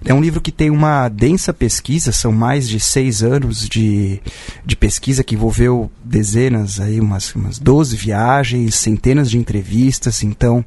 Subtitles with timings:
[0.05, 4.21] É um livro que tem uma densa pesquisa, são mais de seis anos de,
[4.65, 10.65] de pesquisa que envolveu dezenas, aí umas, umas 12 viagens, centenas de entrevistas, então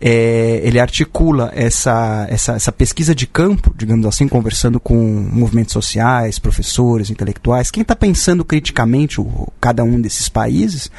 [0.00, 6.38] é, ele articula essa, essa, essa pesquisa de campo, digamos assim, conversando com movimentos sociais,
[6.38, 10.90] professores, intelectuais, quem está pensando criticamente o, cada um desses países,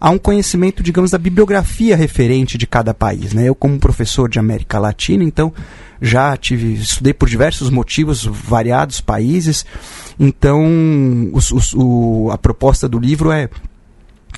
[0.00, 3.34] há um conhecimento, digamos, da bibliografia referente de cada país.
[3.34, 3.44] Né?
[3.48, 5.52] Eu, como professor de América Latina, então
[6.00, 9.64] já tive, estudei por diversos motivos, variados países.
[10.18, 13.48] Então, os, os, o, a proposta do livro é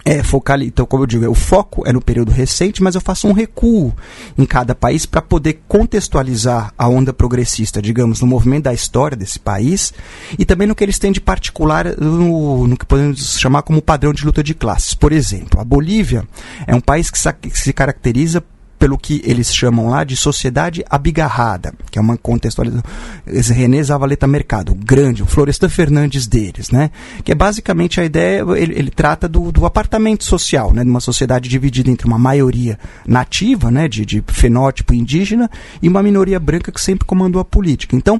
[0.04, 3.28] é, focar, então, como eu digo, o foco é no período recente, mas eu faço
[3.28, 3.92] um recuo
[4.36, 9.38] em cada país para poder contextualizar a onda progressista, digamos, no movimento da história desse
[9.38, 9.92] país
[10.38, 14.12] e também no que eles têm de particular no, no que podemos chamar como padrão
[14.12, 14.94] de luta de classes.
[14.94, 16.26] Por exemplo, a Bolívia
[16.66, 17.18] é um país que
[17.50, 18.42] se caracteriza
[18.80, 22.82] pelo que eles chamam lá de sociedade abigarrada, que é uma contextualização.
[23.26, 26.90] Esse René Zavaleta Mercado, grande, o Florestan Fernandes deles, né?
[27.22, 30.82] Que é basicamente a ideia, ele, ele trata do, do, apartamento social, né?
[30.82, 33.86] De uma sociedade dividida entre uma maioria nativa, né?
[33.86, 35.50] De, de fenótipo indígena
[35.82, 37.94] e uma minoria branca que sempre comandou a política.
[37.94, 38.18] Então,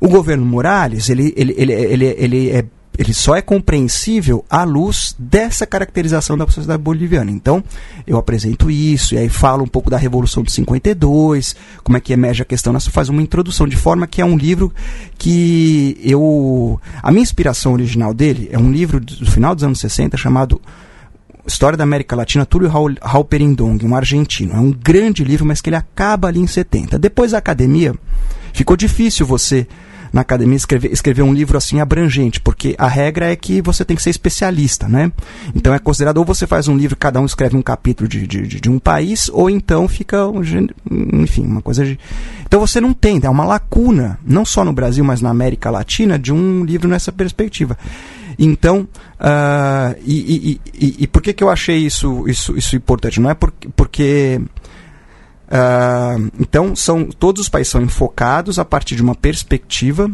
[0.00, 2.64] o governo Morales, ele, ele, ele, ele, ele é
[2.98, 7.30] ele só é compreensível à luz dessa caracterização da sociedade boliviana.
[7.30, 7.62] Então,
[8.06, 12.12] eu apresento isso, e aí falo um pouco da Revolução de 52, como é que
[12.12, 14.72] emerge a questão, nós faz uma introdução, de forma que é um livro
[15.18, 16.80] que eu...
[17.02, 20.60] A minha inspiração original dele é um livro do final dos anos 60 chamado
[21.46, 22.70] História da América Latina, Túlio
[23.00, 24.52] Halperindong, um argentino.
[24.52, 26.98] É um grande livro, mas que ele acaba ali em 70.
[26.98, 27.94] Depois da academia,
[28.52, 29.66] ficou difícil você
[30.12, 33.96] na academia escrever, escrever um livro assim abrangente, porque a regra é que você tem
[33.96, 35.12] que ser especialista, né?
[35.54, 38.60] Então é considerado ou você faz um livro, cada um escreve um capítulo de, de,
[38.60, 40.18] de um país, ou então fica,
[41.12, 41.98] enfim, uma coisa de...
[42.46, 46.18] Então você não tem, é uma lacuna, não só no Brasil, mas na América Latina,
[46.18, 47.76] de um livro nessa perspectiva.
[48.38, 48.86] Então,
[49.18, 53.20] uh, e, e, e, e, por que, que eu achei isso, isso, isso importante?
[53.20, 54.40] Não é porque
[55.46, 60.10] Uh, então, são, todos os países são enfocados a partir de uma perspectiva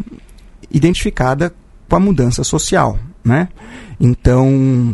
[0.70, 1.54] identificada
[1.88, 2.98] com a mudança social.
[3.25, 3.48] Né?
[3.98, 4.93] Então,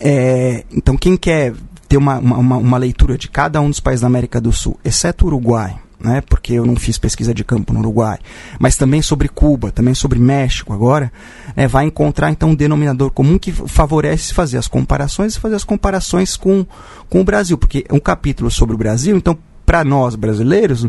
[0.00, 1.54] é, então, quem quer
[1.88, 5.24] ter uma, uma, uma leitura de cada um dos países da América do Sul, exceto
[5.24, 8.18] o Uruguai, né, porque eu não fiz pesquisa de campo no Uruguai,
[8.58, 11.10] mas também sobre Cuba, também sobre México agora,
[11.56, 15.64] é, vai encontrar então um denominador comum que favorece fazer as comparações e fazer as
[15.64, 16.66] comparações com,
[17.08, 20.86] com o Brasil, porque um capítulo sobre o Brasil, então para nós brasileiros,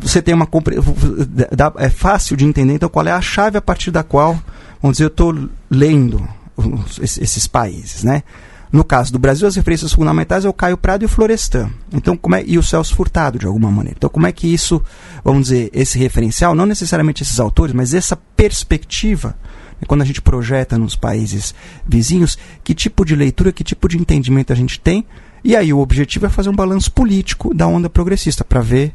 [0.00, 0.48] você tem uma
[1.78, 4.38] é fácil de entender então qual é a chave a partir da qual,
[4.80, 6.26] vamos dizer, eu estou lendo
[7.00, 8.22] esses países, né?
[8.72, 11.70] No caso do Brasil, as referências fundamentais é o Caio Prado e o Florestan.
[11.92, 13.96] Então, como é, e o Celso Furtado, de alguma maneira.
[13.98, 14.82] Então, como é que isso,
[15.22, 19.36] vamos dizer, esse referencial, não necessariamente esses autores, mas essa perspectiva,
[19.78, 21.54] né, quando a gente projeta nos países
[21.86, 25.04] vizinhos, que tipo de leitura, que tipo de entendimento a gente tem
[25.44, 28.94] e aí o objetivo é fazer um balanço político da onda progressista para ver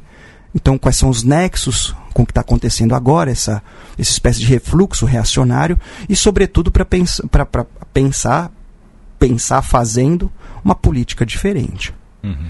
[0.56, 3.62] então quais são os nexos com o que está acontecendo agora, essa,
[3.98, 5.80] essa espécie de refluxo reacionário
[6.10, 7.22] e sobretudo para pens
[7.94, 8.52] pensar
[9.20, 10.32] pensar fazendo
[10.64, 11.94] uma política diferente.
[12.24, 12.50] Uhum.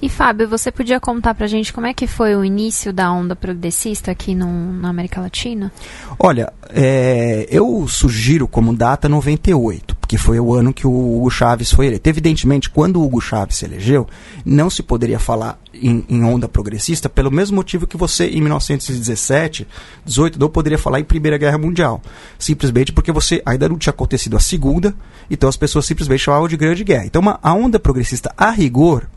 [0.00, 3.10] E Fábio, você podia contar para a gente como é que foi o início da
[3.10, 5.72] onda progressista aqui no, na América Latina?
[6.18, 11.72] Olha, é, eu sugiro como data 98 porque foi o ano que o Hugo Chávez
[11.72, 12.08] foi eleito.
[12.08, 14.06] Evidentemente, quando o Hugo Chávez se elegeu,
[14.44, 19.66] não se poderia falar em, em, onda progressista pelo mesmo motivo que você, em 1917,
[20.04, 22.00] 18, não poderia falar em Primeira Guerra Mundial.
[22.38, 24.94] Simplesmente porque você ainda não tinha acontecido a Segunda,
[25.28, 27.06] então as pessoas simplesmente chamavam de Grande Guerra.
[27.06, 29.08] Então, uma, a onda progressista, a rigor,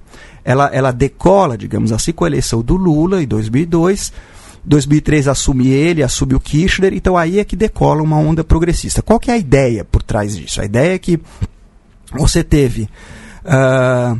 [0.43, 4.11] ela, ela decola, digamos assim, com a eleição do Lula em 2002.
[4.63, 9.01] 2003 assume ele, assume o Kirchner, então aí é que decola uma onda progressista.
[9.01, 10.61] Qual que é a ideia por trás disso?
[10.61, 11.19] A ideia é que
[12.11, 12.89] você teve
[13.45, 14.19] uh,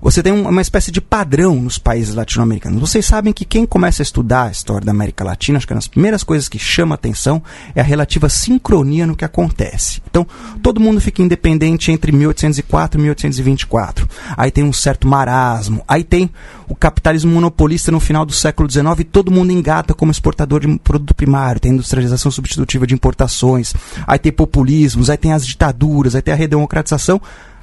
[0.00, 2.80] você tem uma espécie de padrão nos países latino-americanos.
[2.80, 5.78] Vocês sabem que quem começa a estudar a história da América Latina, acho que uma
[5.78, 7.42] das primeiras coisas que chama atenção
[7.74, 10.00] é a relativa sincronia no que acontece.
[10.08, 10.26] Então,
[10.62, 14.08] todo mundo fica independente entre 1804 e 1824.
[14.36, 15.84] Aí tem um certo marasmo.
[15.86, 16.30] Aí tem
[16.68, 20.78] o capitalismo monopolista no final do século XIX e todo mundo engata como exportador de
[20.78, 21.60] produto primário.
[21.60, 23.74] Tem industrialização substitutiva de importações.
[24.06, 27.20] Aí tem populismos, aí tem as ditaduras, aí tem a redemocratização.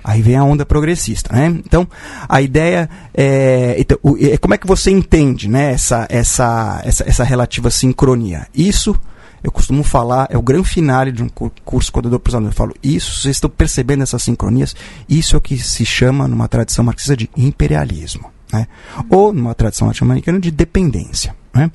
[0.08, 1.48] Aí vem a onda progressista, né?
[1.48, 1.86] Então,
[2.30, 7.24] a ideia é, então, é como é que você entende, né, essa, essa, essa, essa
[7.26, 8.48] relativa sincronia?
[8.56, 8.98] Isso
[9.44, 11.28] eu costumo falar, é o grande finale de um
[11.64, 12.54] curso quando eu dou para os alunos.
[12.54, 14.74] Eu falo, isso, vocês estão percebendo essas sincronias?
[15.10, 18.32] Isso é o que se chama, numa tradição marxista, de imperialismo.
[18.52, 18.66] Né?
[19.10, 21.36] Ou, numa tradição latino-americana, de dependência.
[21.54, 21.70] Né?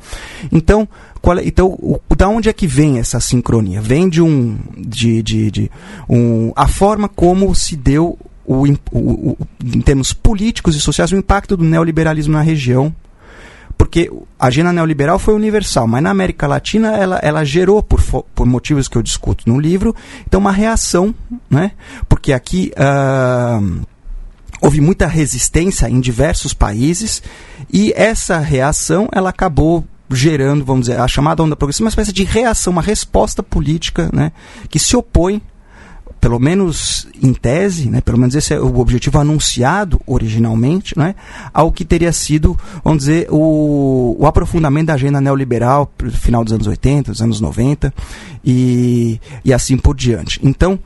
[0.50, 0.88] Então,
[1.38, 3.80] é, então o, da onde é que vem essa sincronia?
[3.80, 4.58] Vem de um.
[4.76, 5.70] De, de, de
[6.08, 11.16] um, a forma como se deu, o, o, o, em termos políticos e sociais, o
[11.16, 12.94] impacto do neoliberalismo na região.
[13.78, 18.00] Porque a agenda neoliberal foi universal, mas na América Latina ela, ela gerou, por,
[18.34, 19.94] por motivos que eu discuto no livro,
[20.26, 21.14] então uma reação,
[21.50, 21.72] né?
[22.08, 22.72] porque aqui.
[22.76, 23.82] Uh,
[24.62, 27.20] houve muita resistência em diversos países
[27.70, 32.24] e essa reação ela acabou gerando, vamos dizer, a chamada onda progressista, uma espécie de
[32.24, 34.32] reação, uma resposta política né,
[34.68, 35.42] que se opõe
[36.22, 41.16] pelo menos em tese, né, pelo menos esse é o objetivo anunciado originalmente, né,
[41.52, 46.52] ao que teria sido, vamos dizer, o, o aprofundamento da agenda neoliberal no final dos
[46.52, 47.92] anos 80, dos anos 90
[48.44, 50.38] e, e assim por diante.
[50.44, 50.78] Então,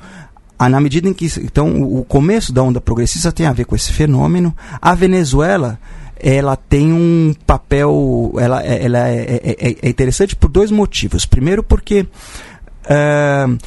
[0.58, 3.76] ah, na medida em que então o começo da onda progressista tem a ver com
[3.76, 5.78] esse fenômeno, a Venezuela
[6.18, 11.26] ela tem um papel, ela, ela é, é, é, é interessante por dois motivos.
[11.26, 12.06] Primeiro porque
[12.86, 13.58] uh,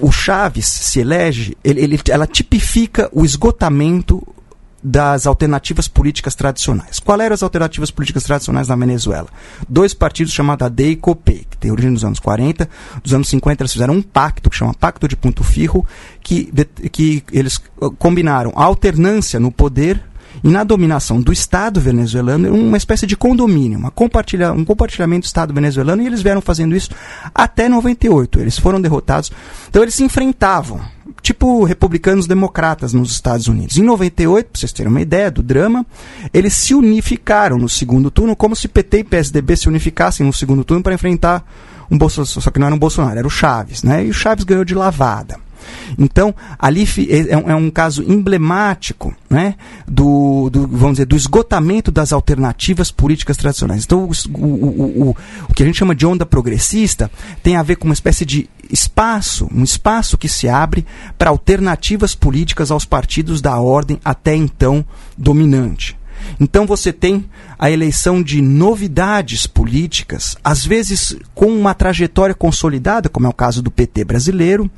[0.00, 4.26] o Chaves se elege, ele, ele, ela tipifica o esgotamento
[4.82, 6.98] das alternativas políticas tradicionais.
[6.98, 9.28] Qual eram as alternativas políticas tradicionais na Venezuela?
[9.68, 12.68] Dois partidos chamados AD e COPE, que tem origem nos anos 40.
[13.02, 15.86] Dos anos 50 eles fizeram um pacto, que chama Pacto de Ponto Firro,
[16.22, 16.50] que,
[16.90, 20.02] que eles uh, combinaram a alternância no poder
[20.42, 25.26] e na dominação do Estado venezuelano, uma espécie de condomínio, uma compartilha, um compartilhamento do
[25.26, 26.90] Estado venezuelano, e eles vieram fazendo isso
[27.34, 28.40] até 98.
[28.40, 29.30] Eles foram derrotados.
[29.68, 30.80] Então eles se enfrentavam
[31.22, 33.76] tipo republicanos democratas nos Estados Unidos.
[33.76, 35.84] Em 98, para vocês terem uma ideia do drama,
[36.32, 40.64] eles se unificaram no segundo turno, como se PT e PSDB se unificassem no segundo
[40.64, 41.44] turno para enfrentar
[41.90, 44.06] um Bolsonaro, só que não era um Bolsonaro, era o Chaves, né?
[44.06, 45.38] E o Chaves ganhou de lavada.
[45.98, 49.54] Então, ali é, é, um caso emblemático né,
[49.86, 53.84] do, do, vamos dizer, do esgotamento das alternativas políticas tradicionais.
[53.84, 55.16] Então, o, o, o,
[55.48, 57.10] o que a gente chama de onda progressista
[57.42, 60.86] tem a ver com uma espécie de espaço, um espaço que se abre
[61.18, 64.84] para alternativas políticas aos partidos da ordem até então
[65.16, 65.99] dominante.
[66.38, 67.24] Então você tem
[67.58, 73.62] a eleição de novidades políticas, às vezes com uma trajetória consolidada, como é o caso
[73.62, 74.70] do PT brasileiro,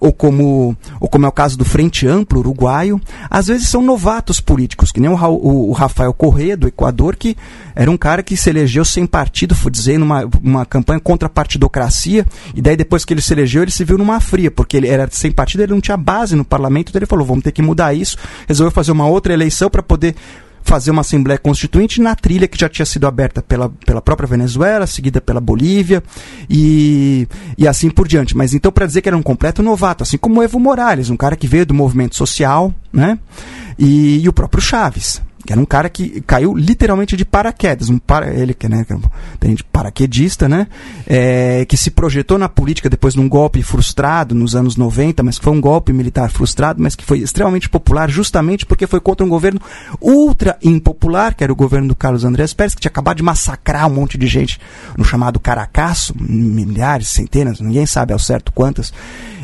[0.00, 4.40] ou como, ou como é o caso do Frente Amplo uruguaio, às vezes são novatos
[4.40, 7.36] políticos, que nem o, o, o Rafael Correa, do Equador, que
[7.74, 11.30] era um cara que se elegeu sem partido, foi dizer, numa uma campanha contra a
[11.30, 14.88] partidocracia, e daí depois que ele se elegeu, ele se viu numa fria, porque ele
[14.88, 17.62] era sem partido, ele não tinha base no parlamento, então ele falou, vamos ter que
[17.62, 20.14] mudar isso, resolveu fazer uma outra eleição para poder
[20.64, 24.86] fazer uma Assembleia Constituinte na trilha que já tinha sido aberta pela, pela própria Venezuela,
[24.86, 26.02] seguida pela Bolívia
[26.48, 28.36] e, e assim por diante.
[28.36, 31.36] Mas então, para dizer que era um completo novato, assim como Evo Morales, um cara
[31.36, 33.18] que veio do movimento social, né?
[33.78, 37.98] E, e o próprio Chaves que era um cara que caiu literalmente de paraquedas, um
[37.98, 38.84] para, ele que né,
[39.38, 40.66] tem de paraquedista, né,
[41.06, 45.36] é, que se projetou na política depois de um golpe frustrado nos anos 90, mas
[45.36, 49.28] foi um golpe militar frustrado, mas que foi extremamente popular justamente porque foi contra um
[49.28, 49.60] governo
[50.00, 53.86] ultra impopular, que era o governo do Carlos Andrés Pérez, que tinha acabado de massacrar
[53.86, 54.58] um monte de gente
[54.96, 58.92] no chamado Caracaço, milhares, centenas, ninguém sabe ao certo quantas,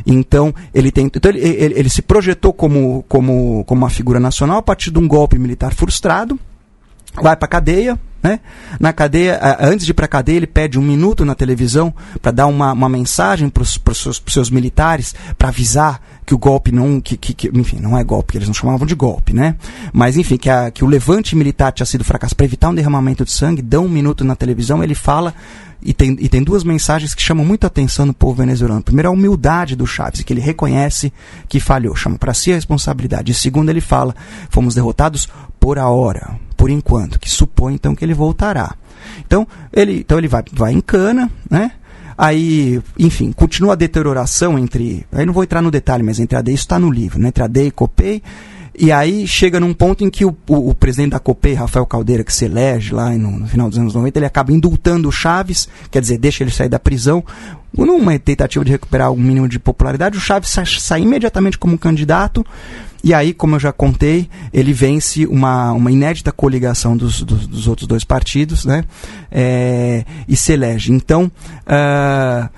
[0.06, 4.58] então, ele, tem, então ele, ele, ele se projetou como, como, como uma figura nacional
[4.58, 6.38] a partir de um golpe militar frustrado,
[7.14, 8.40] vai para cadeia, né?
[8.78, 12.30] Na cadeia, antes de ir para a cadeia, ele pede um minuto na televisão para
[12.30, 17.00] dar uma, uma mensagem para os seus militares, para avisar que o golpe não.
[17.00, 19.56] Que, que, que, enfim, não é golpe, eles não chamavam de golpe, né?
[19.92, 23.24] Mas enfim, que, a, que o levante militar tinha sido fracasso para evitar um derramamento
[23.24, 25.34] de sangue, dá um minuto na televisão, ele fala.
[25.82, 28.82] E tem, e tem duas mensagens que chamam muito atenção do povo venezuelano.
[28.82, 31.10] Primeiro, a humildade do Chaves, que ele reconhece
[31.48, 33.32] que falhou, chama para si a responsabilidade.
[33.32, 34.14] E segundo, ele fala:
[34.50, 35.26] fomos derrotados
[35.58, 38.76] por a hora, por enquanto, que supõe então que ele voltará.
[39.26, 41.72] Então ele, então ele vai, vai em cana, né?
[42.22, 45.06] Aí, enfim, continua a deterioração entre.
[45.10, 47.28] Aí não vou entrar no detalhe, mas entre a D, isso está no livro, né?
[47.28, 48.22] Entre a D e Copei.
[48.78, 52.22] E aí chega num ponto em que o, o, o, presidente da Copei, Rafael Caldeira,
[52.22, 55.66] que se elege lá no, no, final dos anos 90, ele acaba indultando o Chaves,
[55.90, 57.24] quer dizer, deixa ele sair da prisão.
[57.72, 62.44] Numa tentativa de recuperar um mínimo de popularidade, o Chaves sai, sai imediatamente como candidato.
[63.02, 67.66] E aí, como eu já contei, ele vence uma, uma inédita coligação dos, dos, dos
[67.66, 68.84] outros dois partidos, né?
[69.30, 70.92] É, e se elege.
[70.92, 71.24] Então,
[71.66, 72.48] uh,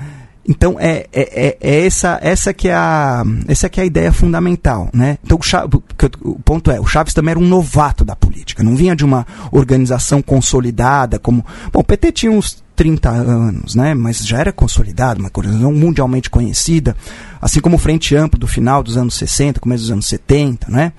[0.49, 4.13] então é, é, é, é, essa essa que é a essa que é a ideia
[4.13, 5.19] fundamental, né?
[5.25, 5.81] Então o, Chaves,
[6.21, 9.25] o ponto é, o Chaves também era um novato da política, não vinha de uma
[9.53, 13.95] organização consolidada como, bom, o PT tinha uns 30 anos, né?
[13.95, 16.97] Mas já era consolidado, uma organização mundialmente conhecida,
[17.41, 20.93] assim como o Frente Amplo do final dos anos 60, começo dos anos 70, né?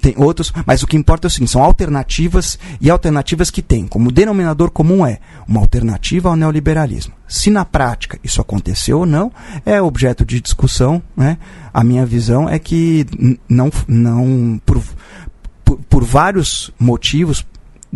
[0.00, 3.86] tem outros, mas o que importa é o seguinte, são alternativas e alternativas que têm
[3.86, 7.14] como denominador comum é uma alternativa ao neoliberalismo.
[7.26, 9.32] Se na prática isso aconteceu ou não,
[9.64, 11.38] é objeto de discussão, né?
[11.72, 13.06] A minha visão é que
[13.48, 14.80] não, não por,
[15.64, 17.44] por, por vários motivos,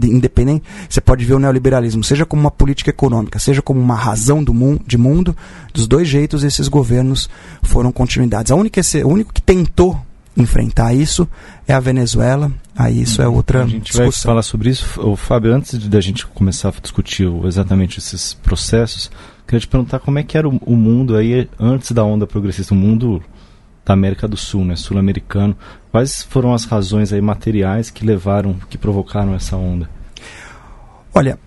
[0.05, 4.43] independente, você pode ver o neoliberalismo, seja como uma política econômica, seja como uma razão
[4.43, 5.37] do mundo, de mundo,
[5.73, 7.29] dos dois jeitos esses governos
[7.63, 8.53] foram continuidades.
[8.53, 10.01] A única, o único que tentou
[10.37, 11.29] enfrentar isso
[11.67, 12.51] é a Venezuela.
[12.77, 13.35] Aí isso é uhum.
[13.35, 14.05] outra A gente discussão.
[14.05, 15.01] vai falar sobre isso.
[15.01, 19.11] O Fábio, antes de a gente começar a discutir exatamente esses processos,
[19.47, 22.73] queria te perguntar como é que era o, o mundo aí antes da onda progressista,
[22.73, 23.21] o mundo
[23.89, 25.57] da América do Sul, né, sul-americano.
[25.91, 29.89] Quais foram as razões aí materiais que levaram, que provocaram essa onda?
[31.15, 31.39] Olha,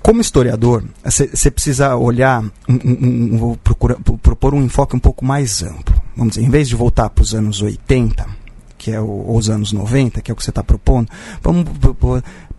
[0.00, 5.24] como historiador, você precisa olhar, um, um, um, vou procurar, propor um enfoque um pouco
[5.24, 6.00] mais amplo.
[6.16, 8.24] Vamos dizer, em vez de voltar para os anos 80,
[8.78, 11.08] que é o, os anos 90, que é o que você está propondo,
[11.42, 11.68] vamos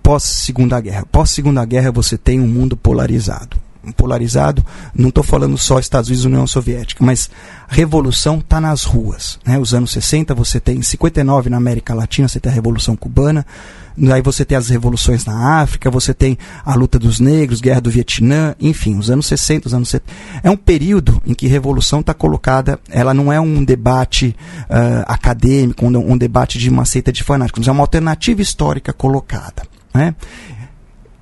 [0.01, 1.05] pós-segunda guerra.
[1.09, 4.63] Pós-segunda guerra você tem um mundo polarizado polarizado,
[4.95, 7.29] não estou falando só Estados Unidos e União Soviética, mas
[7.67, 9.37] a revolução está nas ruas.
[9.45, 9.59] Né?
[9.59, 13.45] Os anos 60 você tem, 59 na América Latina você tem a Revolução Cubana,
[14.11, 17.91] aí você tem as revoluções na África, você tem a luta dos negros, guerra do
[17.91, 20.13] Vietnã, enfim, os anos 60, os anos 70.
[20.43, 25.85] É um período em que revolução está colocada, ela não é um debate uh, acadêmico,
[25.85, 29.63] um, um, debate de uma seita de fanáticos, é uma alternativa histórica colocada.
[29.93, 30.15] Né?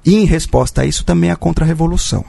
[0.05, 2.23] E em resposta a isso também a contra-revolução.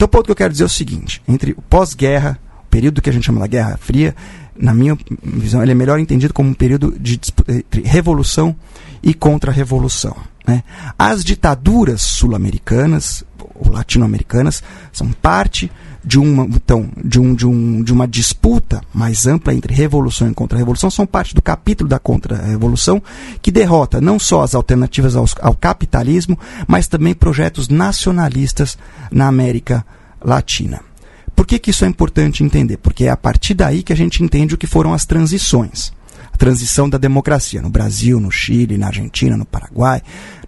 [0.00, 2.38] Então o ponto que eu quero dizer é o seguinte: entre o pós-guerra,
[2.70, 4.16] período que a gente chama da Guerra Fria,
[4.56, 8.56] na minha visão, ele é melhor entendido como um período de entre revolução
[9.02, 10.16] e contra-revolução.
[10.46, 10.62] Né?
[10.98, 15.70] As ditaduras sul-americanas ou latino-americanas são parte
[16.02, 20.34] de uma, então, de, um, de, um, de uma disputa mais ampla entre revolução e
[20.34, 23.02] contra-revolução, são parte do capítulo da contra-revolução
[23.42, 28.78] que derrota não só as alternativas ao, ao capitalismo, mas também projetos nacionalistas
[29.12, 29.84] na América
[30.24, 30.80] Latina.
[31.36, 32.78] Por que, que isso é importante entender?
[32.78, 35.92] Porque é a partir daí que a gente entende o que foram as transições
[36.40, 40.00] transição da democracia no Brasil, no Chile, na Argentina, no Paraguai,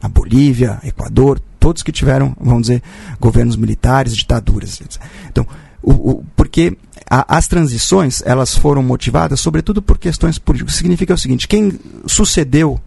[0.02, 2.82] na Bolívia, Equador, todos que tiveram, vamos dizer,
[3.20, 4.80] governos militares, ditaduras.
[5.28, 5.46] Então,
[5.82, 6.78] o, o, porque
[7.10, 10.76] a, as transições elas foram motivadas sobretudo por questões políticas.
[10.76, 12.80] Significa o seguinte: quem sucedeu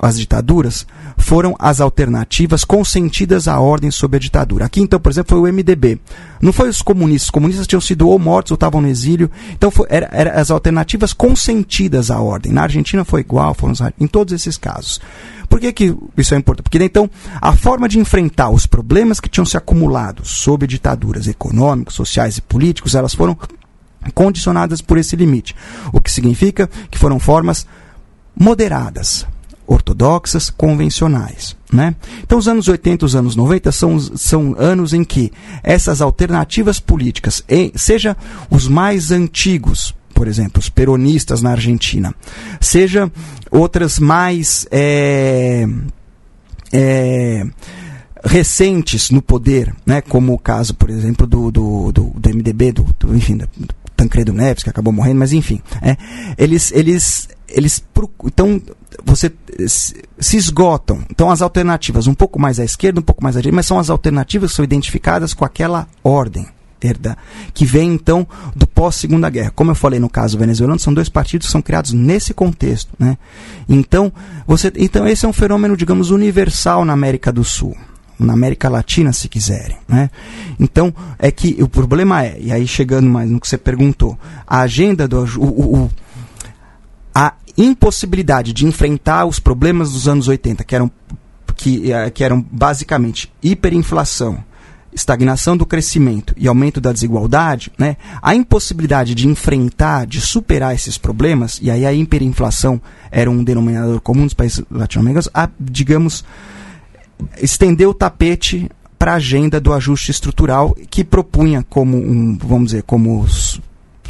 [0.00, 0.86] as ditaduras
[1.16, 4.64] foram as alternativas consentidas à ordem sob a ditadura.
[4.64, 6.00] Aqui, então, por exemplo, foi o MDB.
[6.40, 7.26] Não foi os comunistas.
[7.26, 9.30] Os comunistas tinham sido ou mortos ou estavam no exílio.
[9.52, 12.52] Então, foi, era, as alternativas consentidas à ordem.
[12.52, 15.00] Na Argentina foi igual, foram em todos esses casos.
[15.48, 16.64] Por que, que isso é importante?
[16.64, 21.94] Porque, então, a forma de enfrentar os problemas que tinham se acumulado sob ditaduras econômicas,
[21.94, 23.36] sociais e políticos, elas foram
[24.14, 25.54] condicionadas por esse limite.
[25.92, 27.66] O que significa que foram formas
[28.36, 29.26] moderadas,
[29.68, 31.54] ortodoxas, convencionais.
[31.70, 31.94] Né?
[32.22, 35.30] Então, os anos 80 os anos 90 são, são anos em que
[35.62, 37.44] essas alternativas políticas,
[37.74, 38.16] seja
[38.50, 42.14] os mais antigos, por exemplo, os peronistas na Argentina,
[42.60, 43.12] seja
[43.50, 44.66] outras mais.
[44.70, 45.66] É,
[46.72, 47.46] é,
[48.24, 52.86] recentes no poder, né, como o caso, por exemplo, do, do, do, do MDB, do,
[52.98, 53.48] do, enfim, do
[53.98, 55.96] Tancredo Neves, que acabou morrendo, mas enfim, é,
[56.38, 57.82] eles, eles, eles,
[58.24, 58.62] então,
[59.04, 61.00] você se esgotam.
[61.10, 63.76] Então, as alternativas, um pouco mais à esquerda, um pouco mais à direita, mas são
[63.76, 66.46] as alternativas que são identificadas com aquela ordem.
[67.52, 68.24] que vem então
[68.54, 69.50] do pós-segunda guerra.
[69.50, 73.18] Como eu falei no caso venezuelano, são dois partidos que são criados nesse contexto, né?
[73.68, 74.12] Então,
[74.46, 77.76] você, então esse é um fenômeno, digamos, universal na América do Sul
[78.18, 79.76] na América Latina, se quiserem.
[79.86, 80.10] Né?
[80.58, 84.60] Então, é que o problema é, e aí chegando mais no que você perguntou, a
[84.60, 85.24] agenda do.
[85.38, 85.90] O, o,
[87.14, 90.90] a impossibilidade de enfrentar os problemas dos anos 80, que eram,
[91.56, 94.38] que, eh, que eram basicamente hiperinflação,
[94.92, 100.96] estagnação do crescimento e aumento da desigualdade, né, a impossibilidade de enfrentar, de superar esses
[100.96, 106.24] problemas, e aí a hiperinflação era um denominador comum dos países latino-americanos, digamos,
[107.40, 112.82] estendeu o tapete para a agenda do ajuste estrutural que propunha como um, vamos dizer,
[112.82, 113.26] como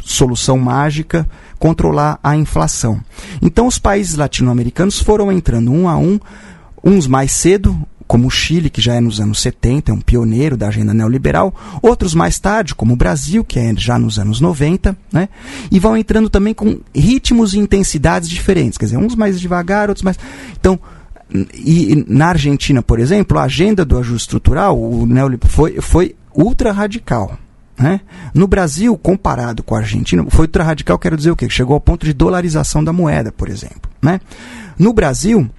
[0.03, 2.99] solução mágica controlar a inflação.
[3.41, 6.19] Então os países latino-americanos foram entrando um a um,
[6.83, 10.57] uns mais cedo, como o Chile, que já é nos anos 70, é um pioneiro
[10.57, 14.97] da agenda neoliberal, outros mais tarde, como o Brasil, que é já nos anos 90,
[15.13, 15.29] né?
[15.69, 20.01] e vão entrando também com ritmos e intensidades diferentes, quer dizer, uns mais devagar, outros
[20.01, 20.17] mais.
[20.59, 20.79] Então,
[21.53, 25.07] e na Argentina, por exemplo, a agenda do ajuste estrutural o
[25.47, 27.37] foi, foi ultra radical.
[27.77, 28.01] Né?
[28.33, 31.49] No Brasil, comparado com a Argentina, foi ultra radical, quero dizer o quê?
[31.49, 33.89] Chegou ao ponto de dolarização da moeda, por exemplo.
[34.01, 34.19] Né?
[34.77, 35.49] No Brasil,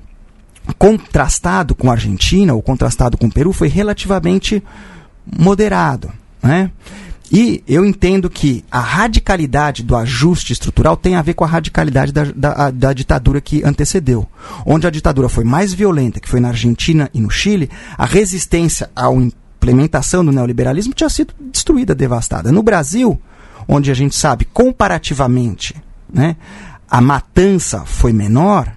[0.77, 4.63] contrastado com a Argentina ou contrastado com o Peru, foi relativamente
[5.25, 6.13] moderado.
[6.43, 6.71] Né?
[7.33, 12.11] E eu entendo que a radicalidade do ajuste estrutural tem a ver com a radicalidade
[12.11, 14.27] da, da, da, ditadura que antecedeu.
[14.67, 18.91] Onde a ditadura foi mais violenta, que foi na Argentina e no Chile, a resistência
[18.97, 22.51] à implementação do neoliberalismo tinha sido destruída, devastada.
[22.51, 23.21] No Brasil,
[23.69, 25.77] onde a gente sabe comparativamente
[26.13, 26.37] né,
[26.91, 28.73] a matança foi menor,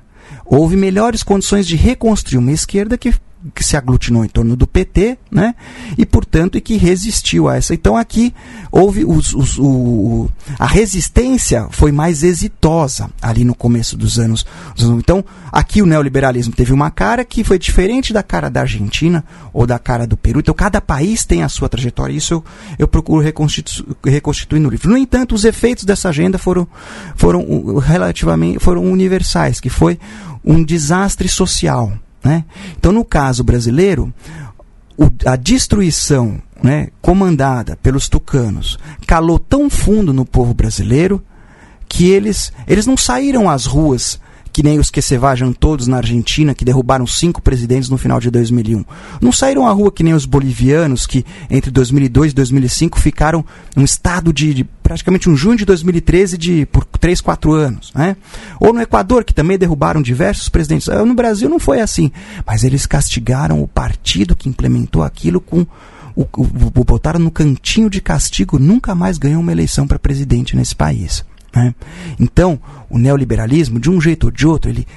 [0.45, 3.13] houve melhores condições de reconstruir uma esquerda que
[3.53, 5.55] que se aglutinou em torno do PT, né?
[5.97, 7.73] E portanto e que resistiu a essa.
[7.73, 8.33] Então aqui
[8.71, 14.45] houve os, os, o, a resistência foi mais exitosa ali no começo dos anos.
[14.79, 19.67] Então aqui o neoliberalismo teve uma cara que foi diferente da cara da Argentina ou
[19.67, 20.39] da cara do Peru.
[20.39, 22.13] Então cada país tem a sua trajetória.
[22.13, 22.43] Isso eu,
[22.79, 24.89] eu procuro reconstitu, reconstituir no livro.
[24.89, 26.67] No entanto, os efeitos dessa agenda foram
[27.15, 29.99] foram relativamente foram universais, que foi
[30.43, 31.91] um desastre social
[32.23, 32.45] né?
[32.77, 34.13] Então, no caso brasileiro,
[34.97, 41.21] o, a destruição né, comandada pelos tucanos calou tão fundo no povo brasileiro
[41.87, 44.19] que eles, eles não saíram às ruas
[44.53, 48.19] que nem os que se vajam todos na Argentina, que derrubaram cinco presidentes no final
[48.19, 48.85] de 2001.
[49.19, 53.43] Não saíram à rua que nem os bolivianos, que entre 2002 e 2005 ficaram
[53.75, 57.91] num estado de, de praticamente um junho de 2013 de, por 3, 4 anos.
[57.95, 58.15] Né?
[58.59, 60.87] Ou no Equador, que também derrubaram diversos presidentes.
[60.87, 62.11] Ah, no Brasil não foi assim.
[62.45, 65.65] Mas eles castigaram o partido que implementou aquilo com
[66.15, 70.75] o, o, botaram no cantinho de castigo, nunca mais ganhou uma eleição para presidente nesse
[70.75, 71.25] país.
[71.55, 71.73] Né?
[72.19, 74.87] Então, o neoliberalismo, de um jeito ou de outro, ele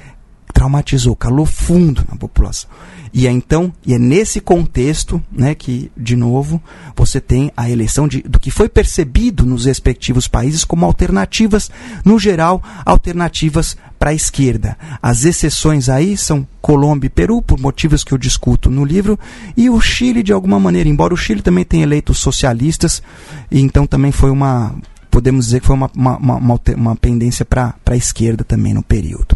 [0.53, 2.71] traumatizou, calou fundo na população.
[3.13, 6.63] E é então, e é nesse contexto, né, que de novo
[6.95, 11.71] você tem a eleição de, do que foi percebido nos respectivos países como alternativas,
[12.05, 14.77] no geral, alternativas para a esquerda.
[15.03, 19.19] As exceções aí são Colômbia e Peru, por motivos que eu discuto no livro,
[19.57, 23.03] e o Chile de alguma maneira, embora o Chile também tenha eleitos socialistas,
[23.51, 24.75] e então também foi uma
[25.17, 29.35] podemos dizer que foi uma, uma, uma, uma pendência para a esquerda também no período.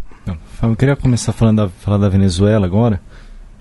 [0.62, 3.01] Eu queria começar falando da, falar da Venezuela agora.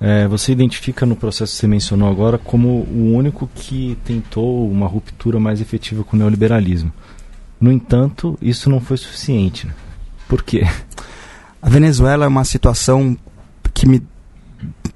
[0.02, 4.86] É, você identifica no processo que você mencionou agora como o único que tentou uma
[4.86, 6.92] ruptura mais efetiva com o neoliberalismo.
[7.60, 9.66] No entanto, isso não foi suficiente.
[9.66, 9.74] Né?
[10.28, 10.64] Por quê?
[11.62, 13.18] A Venezuela é uma situação
[13.74, 14.04] que me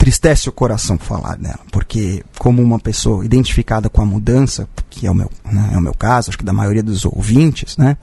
[0.03, 5.11] tristece o coração falar dela, porque como uma pessoa identificada com a mudança, que é
[5.11, 7.95] o meu, né, é o meu caso, acho que da maioria dos ouvintes, né,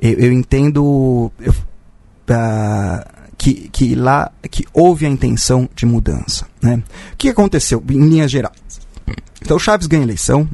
[0.00, 6.82] eu, eu entendo eu, uh, que, que lá que houve a intenção de mudança, né?
[7.12, 8.80] O que aconteceu em linhas gerais?
[9.42, 10.48] Então Chaves ganha eleição,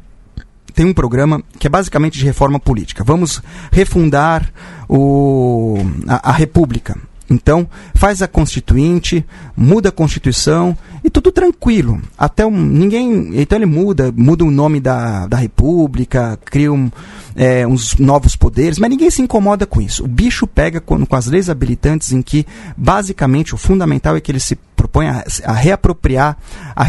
[0.75, 3.05] tem um programa que é basicamente de reforma política.
[3.05, 3.40] Vamos
[3.71, 4.53] refundar
[4.88, 5.77] o,
[6.09, 6.99] a, a República.
[7.33, 9.25] Então, faz a constituinte,
[9.57, 12.01] muda a constituição e tudo tranquilo.
[12.16, 13.31] Até um, ninguém.
[13.35, 16.90] Então ele muda, muda o nome da, da república, cria um,
[17.35, 20.05] é, uns novos poderes, mas ninguém se incomoda com isso.
[20.05, 24.31] O bicho pega com, com as leis habilitantes em que, basicamente, o fundamental é que
[24.31, 26.37] ele se propõe a, a reapropriar
[26.75, 26.87] a,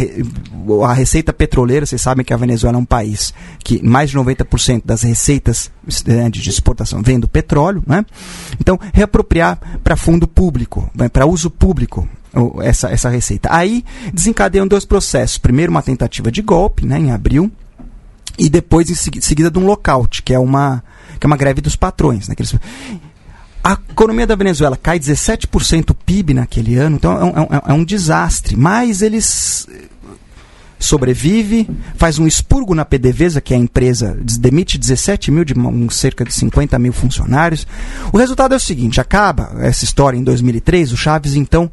[0.86, 1.86] a, receita petroleira.
[1.86, 5.72] Vocês sabem que a Venezuela é um país que mais de 90% das receitas
[6.06, 7.84] né, de exportação vem do petróleo.
[7.86, 8.04] Né?
[8.60, 12.08] Então, reapropriar para fundo público, né, para uso público
[12.62, 13.50] essa, essa receita.
[13.52, 15.38] Aí desencadeiam dois processos.
[15.38, 17.52] Primeiro, uma tentativa de golpe, né, em abril,
[18.38, 20.84] e depois em seguida de um lockout, que é uma,
[21.20, 22.28] que é uma greve dos patrões.
[22.28, 22.56] Né, eles...
[23.64, 27.74] A economia da Venezuela cai 17% o PIB naquele ano, então é um, é, é
[27.74, 28.58] um desastre.
[28.58, 29.68] Mas eles
[30.84, 35.90] sobrevive, faz um expurgo na PDVSA, que é a empresa, demite 17 mil de um,
[35.90, 37.66] cerca de 50 mil funcionários.
[38.12, 41.72] O resultado é o seguinte: acaba essa história em 2003, o Chaves então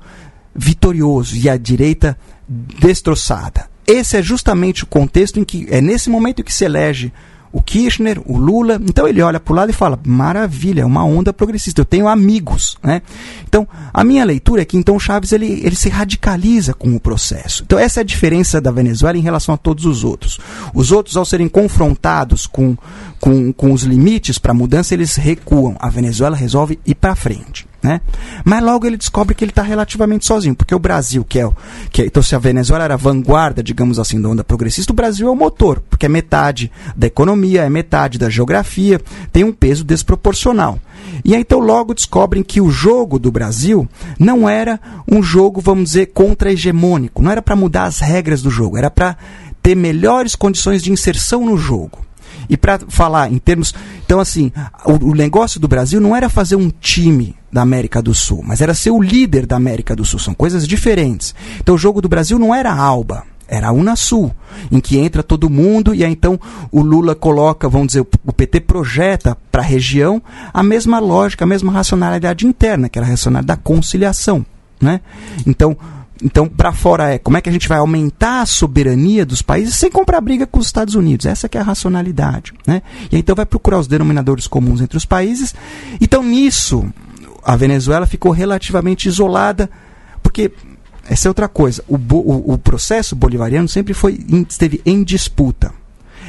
[0.54, 2.16] vitorioso e a direita
[2.48, 3.68] destroçada.
[3.86, 7.12] Esse é justamente o contexto em que é nesse momento que se elege
[7.52, 8.80] o Kirchner, o Lula.
[8.82, 11.80] Então ele olha para o lado e fala: maravilha, é uma onda progressista.
[11.80, 13.02] Eu tenho amigos, né?
[13.48, 17.62] Então a minha leitura é que então Chaves ele, ele se radicaliza com o processo.
[17.64, 20.38] Então essa é a diferença da Venezuela em relação a todos os outros.
[20.74, 22.76] Os outros, ao serem confrontados com,
[23.18, 25.76] com, com os limites para mudança, eles recuam.
[25.78, 27.66] A Venezuela resolve ir para frente.
[27.82, 28.00] Né?
[28.44, 31.50] Mas logo ele descobre que ele está relativamente sozinho, porque o Brasil, que é,
[31.90, 34.94] que é, então se a Venezuela era a vanguarda, digamos assim, da onda progressista, o
[34.94, 39.00] Brasil é o motor, porque é metade da economia, é metade da geografia,
[39.32, 40.78] tem um peso desproporcional.
[41.24, 43.88] E aí, então logo descobrem que o jogo do Brasil
[44.18, 44.78] não era
[45.10, 49.16] um jogo, vamos dizer, contra-hegemônico, não era para mudar as regras do jogo, era para
[49.62, 52.09] ter melhores condições de inserção no jogo.
[52.50, 53.72] E para falar em termos.
[54.04, 54.52] Então, assim,
[54.84, 58.60] o, o, negócio do Brasil não era fazer um time da América do Sul, mas
[58.60, 60.18] era ser o líder da América do Sul.
[60.18, 61.32] São coisas diferentes.
[61.60, 63.22] Então, o jogo do Brasil não era Alba.
[63.46, 64.32] Era a Unasul,
[64.70, 66.38] em que entra todo mundo e aí então
[66.70, 70.22] o Lula coloca, vamos dizer, o PT projeta para a região
[70.54, 74.46] a mesma lógica, a mesma racionalidade interna, que era a racionalidade da conciliação.
[74.80, 75.00] Né?
[75.44, 75.76] Então,
[76.22, 79.74] então, para fora é como é que a gente vai aumentar a soberania dos países
[79.74, 81.26] sem comprar briga com os Estados Unidos.
[81.26, 82.52] Essa que é a racionalidade.
[82.66, 82.83] Né?
[83.11, 85.54] E então vai procurar os denominadores comuns entre os países.
[86.00, 86.87] Então, nisso,
[87.42, 89.70] a Venezuela ficou relativamente isolada,
[90.22, 90.52] porque
[91.09, 91.83] essa é outra coisa.
[91.88, 95.72] O, o, o processo bolivariano sempre foi, esteve em disputa.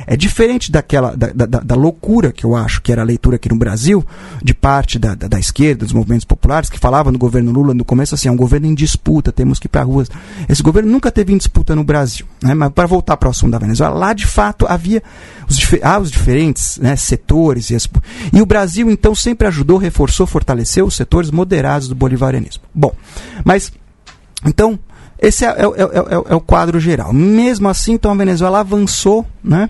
[0.08, 3.50] É diferente daquela da, da, da, loucura que eu acho que era a leitura aqui
[3.50, 4.06] no Brasil,
[4.44, 7.86] de parte da, da, da, esquerda, dos movimentos populares, que falava no governo Lula no
[7.86, 10.10] começo assim, é um governo em disputa, temos que ir para ruas.
[10.48, 12.26] Esse governo nunca teve em disputa no Brasil.
[12.42, 12.54] Né?
[12.54, 15.02] Mas para voltar para o assunto da Venezuela, lá de fato havia
[15.50, 15.58] os,
[16.02, 17.70] os diferentes né, setores.
[17.70, 17.88] E, as,
[18.34, 22.64] e o Brasil então sempre ajudou, reforçou, fortaleceu os setores moderados do bolivarianismo.
[22.74, 22.94] Bom,
[23.44, 23.72] mas
[24.46, 24.80] então
[25.22, 27.14] esse é, é, é, é, o quadro geral.
[27.14, 29.70] Mesmo assim, então a Venezuela avançou, né?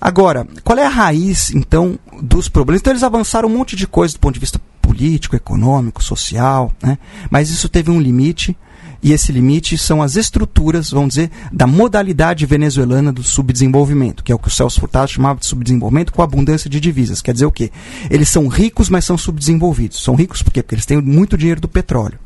[0.00, 2.80] Agora, qual é a raiz, então, dos problemas?
[2.80, 6.96] Então, eles avançaram um monte de coisa do ponto de vista político, econômico, social, né?
[7.30, 8.56] mas isso teve um limite,
[9.02, 14.34] e esse limite são as estruturas, vamos dizer, da modalidade venezuelana do subdesenvolvimento, que é
[14.34, 17.20] o que o Celso Furtado chamava de subdesenvolvimento com abundância de divisas.
[17.20, 17.70] Quer dizer o quê?
[18.10, 20.02] Eles são ricos, mas são subdesenvolvidos.
[20.02, 20.62] São ricos por quê?
[20.62, 22.18] Porque eles têm muito dinheiro do petróleo.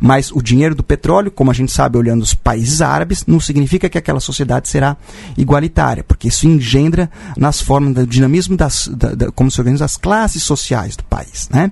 [0.00, 3.88] Mas o dinheiro do petróleo, como a gente sabe olhando os países árabes, não significa
[3.88, 4.96] que aquela sociedade será
[5.36, 9.96] igualitária, porque isso engendra nas formas do dinamismo das, da, da, como se organizam as
[9.96, 11.70] classes sociais do país, né?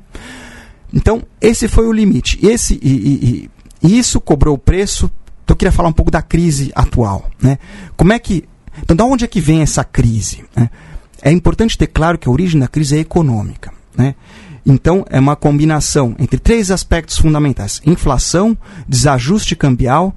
[0.92, 2.38] Então, esse foi o limite.
[2.44, 3.51] Esse, e, e,
[3.83, 5.11] e isso cobrou o preço.
[5.42, 7.31] Então, eu queria falar um pouco da crise atual.
[7.40, 7.59] Né?
[7.96, 8.44] Como é que.
[8.83, 10.44] Então, de onde é que vem essa crise?
[10.55, 10.68] Né?
[11.22, 13.72] É importante ter claro que a origem da crise é econômica.
[13.96, 14.14] Né?
[14.64, 18.57] Então, é uma combinação entre três aspectos fundamentais: inflação,
[18.88, 20.14] desajuste cambial.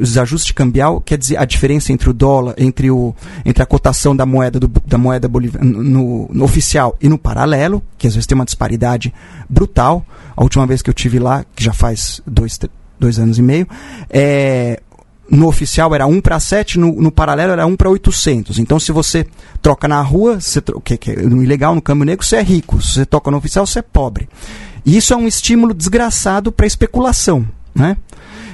[0.00, 3.14] Desajuste cambial quer dizer a diferença entre o dólar, entre, o,
[3.44, 5.28] entre a cotação da moeda, do, da moeda
[5.60, 9.12] no, no, oficial e no paralelo, que às vezes tem uma disparidade
[9.48, 10.06] brutal.
[10.36, 12.58] A última vez que eu tive lá, que já faz dois,
[12.98, 13.66] dois anos e meio,
[14.08, 14.80] é,
[15.32, 18.58] no oficial era 1 para 7, no, no paralelo era 1 para 800.
[18.58, 19.26] Então, se você
[19.62, 22.82] troca na rua, você, que, que, no ilegal, no câmbio negro, você é rico.
[22.82, 24.28] Se você toca no oficial, você é pobre.
[24.84, 27.46] E isso é um estímulo desgraçado para especulação.
[27.74, 27.96] Né?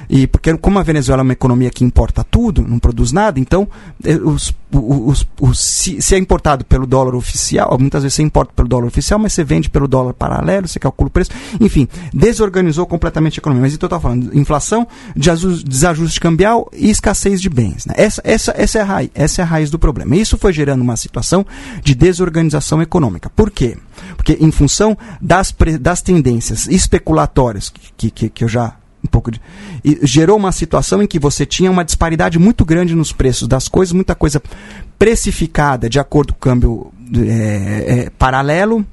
[0.09, 3.67] E porque como a Venezuela é uma economia que importa tudo, não produz nada, então
[4.03, 8.51] eh, os, os, os, se, se, é importado pelo dólar oficial, muitas vezes você importa
[8.55, 11.29] pelo dólar oficial, mas você vende pelo dólar paralelo, você calcula o preço,
[11.61, 13.61] enfim, desorganizou completamente a economia.
[13.61, 17.85] Mas então eu estou falando inflação, desajuste cambial e escassez de bens.
[17.85, 17.93] Né?
[17.95, 20.15] Essa, essa, essa, é a raiz, essa é a raiz do problema.
[20.15, 21.45] E isso foi gerando uma situação
[21.83, 23.29] de desorganização econômica.
[23.29, 23.77] Por quê?
[24.15, 29.41] Porque em função das, das tendências especulatórias que, que, que eu já um pouco de,
[29.83, 33.67] e gerou uma situação em que você tinha uma disparidade muito grande nos preços das
[33.67, 34.41] coisas, muita coisa
[34.97, 38.85] precificada de acordo com o câmbio é, é, paralelo.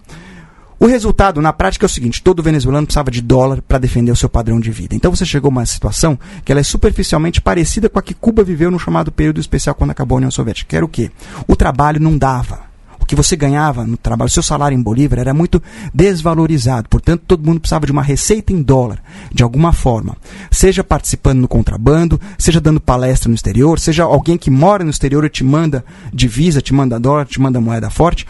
[0.78, 4.16] O resultado, na prática, é o seguinte: todo venezuelano precisava de dólar para defender o
[4.16, 4.94] seu padrão de vida.
[4.94, 8.44] Então você chegou a uma situação que ela é superficialmente parecida com a que Cuba
[8.44, 10.68] viveu no chamado período especial quando acabou a União Soviética.
[10.68, 11.10] Que era o quê?
[11.48, 12.65] O trabalho não dava
[13.06, 16.88] que você ganhava no trabalho, seu salário em Bolívar era muito desvalorizado.
[16.88, 20.16] Portanto, todo mundo precisava de uma receita em dólar, de alguma forma.
[20.50, 25.24] Seja participando no contrabando, seja dando palestra no exterior, seja alguém que mora no exterior
[25.24, 28.26] e te manda divisa, te manda dólar, te manda moeda forte.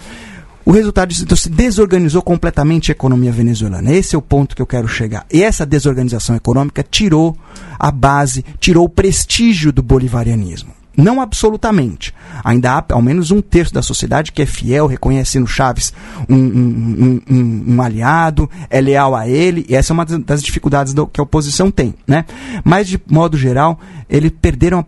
[0.66, 3.92] O resultado disso então, se desorganizou completamente a economia venezuelana.
[3.92, 5.24] Esse é o ponto que eu quero chegar.
[5.32, 7.38] E essa desorganização econômica tirou
[7.78, 10.75] a base, tirou o prestígio do bolivarianismo.
[10.96, 12.14] Não absolutamente.
[12.42, 15.92] Ainda há ao menos um terço da sociedade que é fiel, reconhece no Chaves
[16.28, 20.94] um, um, um, um, aliado, é leal a ele, e essa é uma das dificuldades
[20.94, 21.94] do, que a oposição tem.
[22.06, 22.24] Né?
[22.64, 23.78] Mas, de modo geral,
[24.08, 24.84] eles perderam a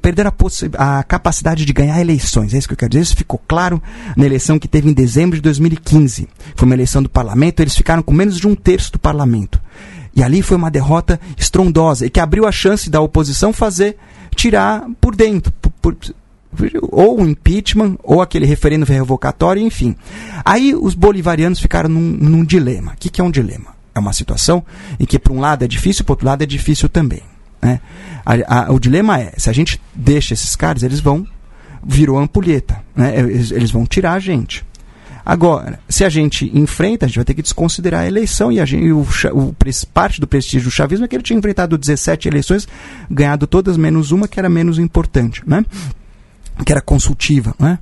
[0.00, 0.32] perderam
[0.78, 2.54] a, a, capacidade de ganhar eleições.
[2.54, 3.02] É isso que eu quero dizer.
[3.02, 3.82] Isso ficou claro
[4.16, 6.28] na eleição que teve em dezembro de 2015.
[6.54, 9.60] Foi uma eleição do parlamento, eles ficaram com menos de um terço do parlamento.
[10.16, 13.98] E ali foi uma derrota estrondosa e que abriu a chance da oposição fazer
[14.34, 15.96] tirar por dentro, por, por,
[16.90, 19.94] ou o impeachment, ou aquele referendo revocatório, enfim.
[20.42, 22.92] Aí os bolivarianos ficaram num, num dilema.
[22.92, 23.76] O que, que é um dilema?
[23.94, 24.64] É uma situação
[24.98, 27.22] em que, por um lado, é difícil, por outro lado, é difícil também.
[27.60, 27.80] Né?
[28.24, 31.26] A, a, o dilema é, se a gente deixa esses caras, eles vão,
[31.84, 33.18] virou ampulheta, né?
[33.18, 34.64] eles, eles vão tirar a gente.
[35.26, 38.64] Agora, se a gente enfrenta, a gente vai ter que desconsiderar a eleição e, a
[38.64, 39.56] gente, o, o,
[39.92, 42.68] parte do prestígio do chavismo é que ele tinha enfrentado 17 eleições,
[43.10, 45.64] ganhado todas menos uma que era menos importante, né?
[46.64, 47.56] que era consultiva.
[47.58, 47.76] Né?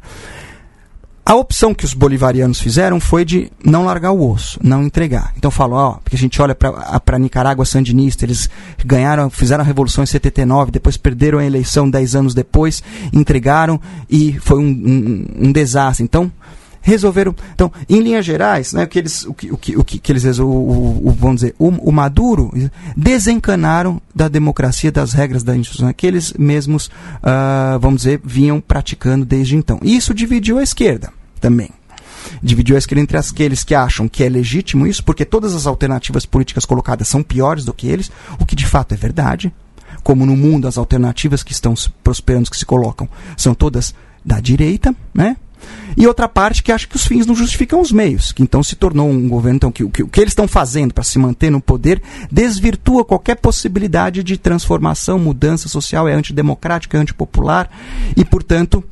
[1.27, 5.35] A opção que os bolivarianos fizeram foi de não largar o osso, não entregar.
[5.37, 8.49] Então falou, ó, porque a gente olha para Nicarágua sandinista, eles
[8.83, 13.79] ganharam, fizeram a revolução em 79, depois perderam a eleição 10 anos depois, entregaram
[14.09, 16.03] e foi um, um, um desastre.
[16.05, 16.33] Então,
[16.85, 17.35] resolveram.
[17.55, 20.47] Então, em linhas gerais, né, que eles, o, que, o, que, o que eles o,
[20.47, 22.53] o, vamos dizer, o, o, Maduro
[22.95, 29.25] desencanaram da democracia, das regras da instituição que eles mesmos, uh, vamos dizer, vinham praticando
[29.25, 29.81] desde então.
[29.83, 31.71] E isso dividiu a esquerda também.
[32.43, 36.27] Dividiu a esquerda entre aqueles que acham que é legítimo isso, porque todas as alternativas
[36.27, 39.53] políticas colocadas são piores do que eles, o que de fato é verdade.
[40.03, 44.95] Como no mundo as alternativas que estão prosperando, que se colocam, são todas da direita,
[45.15, 45.37] né?
[45.97, 48.75] E outra parte que acha que os fins não justificam os meios, que então se
[48.75, 51.61] tornou um governo então, que, que o que eles estão fazendo para se manter no
[51.61, 57.71] poder desvirtua qualquer possibilidade de transformação, mudança social, é antidemocrático, é antipopular
[58.17, 58.83] e, portanto,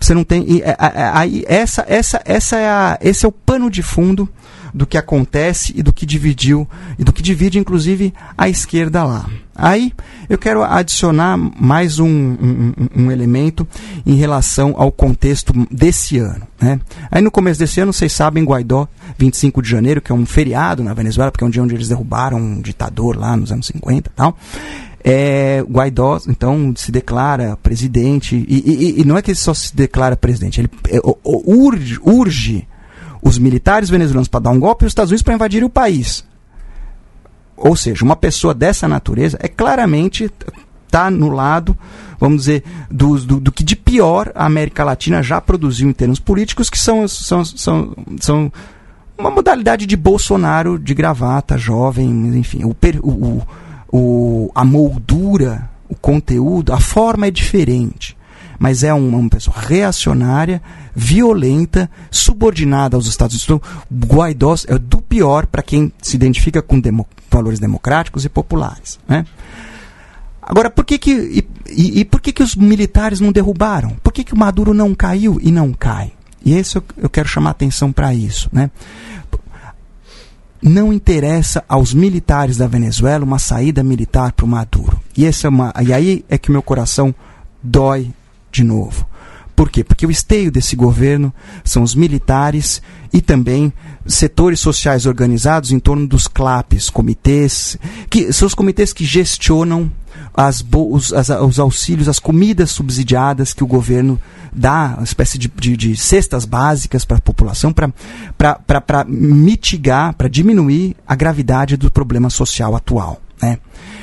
[0.00, 0.44] você não tem.
[0.48, 4.28] E, aí, essa, essa, essa é a, esse é o pano de fundo
[4.76, 9.26] do que acontece e do que dividiu, e do que divide, inclusive, a esquerda lá.
[9.54, 9.90] Aí
[10.28, 13.66] eu quero adicionar mais um, um, um, elemento
[14.04, 16.46] em relação ao contexto desse ano.
[16.60, 16.78] Né?
[17.10, 20.84] Aí no começo desse ano, vocês sabem, Guaidó, 25 de janeiro, que é um feriado
[20.84, 24.10] na Venezuela, porque é um dia onde eles derrubaram um ditador lá nos anos 50
[24.10, 24.36] e tal.
[25.08, 29.74] É, Guaidó, então, se declara presidente, e, e, e, não é que ele só se
[29.74, 32.68] declara presidente, ele é, urge, urge
[33.22, 36.24] os militares venezuelanos para dar um golpe e os Estados Unidos para invadir o país.
[37.56, 40.28] Ou seja, uma pessoa dessa natureza é claramente
[40.86, 41.78] está no lado,
[42.18, 46.18] vamos dizer, do, do, do, que de pior a América Latina já produziu em termos
[46.18, 48.52] políticos, que são, são, são, são
[49.16, 53.42] uma modalidade de Bolsonaro de gravata, jovem, enfim, o, o,
[53.96, 58.16] o, a moldura, o conteúdo, a forma é diferente
[58.58, 60.62] mas é uma, uma pessoa reacionária,
[60.94, 63.44] violenta, subordinada aos Estados Unidos.
[63.44, 68.98] Então, Guaidó é do pior para quem se identifica com demo, valores democráticos e populares.
[69.06, 69.26] Né?
[70.40, 73.90] Agora, por que que, e, e, e, por que que os militares não derrubaram?
[74.02, 76.12] Por que que o Maduro não caiu e não cai?
[76.44, 78.48] E esse eu, eu quero chamar atenção para isso.
[78.52, 78.70] Né?
[80.62, 85.00] Não interessa aos militares da Venezuela uma saída militar para o Maduro.
[85.16, 87.14] E, essa é uma, e aí é que meu coração
[87.62, 88.10] dói
[88.50, 89.06] de novo.
[89.56, 89.82] Por quê?
[89.82, 91.32] Porque o esteio desse governo
[91.64, 93.72] são os militares e também
[94.04, 97.78] setores sociais organizados em torno dos CLAPs, comitês,
[98.10, 99.90] que são os comitês que gestionam
[100.34, 104.20] as, os, as, os auxílios, as comidas subsidiadas que o governo
[104.52, 110.94] dá, uma espécie de, de, de cestas básicas para a população, para mitigar, para diminuir
[111.06, 113.22] a gravidade do problema social atual.
[113.40, 113.58] Né?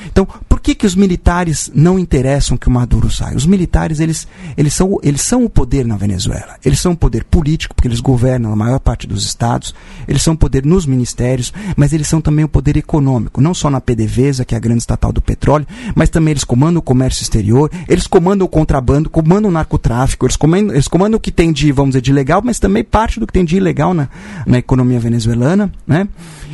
[0.08, 0.28] Então,
[0.64, 3.36] que, que os militares não interessam que o Maduro saia?
[3.36, 6.56] Os militares, eles, eles, são, eles são o poder na Venezuela.
[6.64, 9.76] Eles são o poder político, porque eles governam a maior parte dos estados.
[10.08, 13.42] Eles são o poder nos ministérios, mas eles são também o poder econômico.
[13.42, 16.80] Não só na PDVSA, que é a grande estatal do petróleo, mas também eles comandam
[16.80, 21.20] o comércio exterior, eles comandam o contrabando, comandam o narcotráfico, eles comandam, eles comandam o
[21.20, 23.94] que tem de, vamos dizer, de legal, mas também parte do que tem de ilegal
[23.94, 24.08] na,
[24.48, 25.70] na economia venezuelana.
[25.86, 26.08] Né?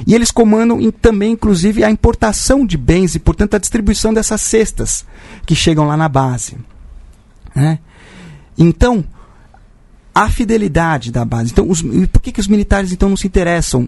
[0.08, 5.06] E eles comandam também, inclusive, a importação de bens e, portanto, a distribuição dessas cestas
[5.46, 6.58] que chegam lá na base.
[7.56, 7.80] Né?
[8.58, 9.04] Então,
[10.14, 11.52] a fidelidade da base.
[11.52, 11.82] Então, os,
[12.12, 13.88] por que, que os militares então não se interessam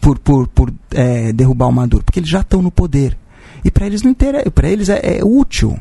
[0.00, 2.04] por, por, por é, derrubar o Maduro?
[2.04, 3.16] Porque eles já estão no poder.
[3.64, 5.78] E para eles não para eles é, é, útil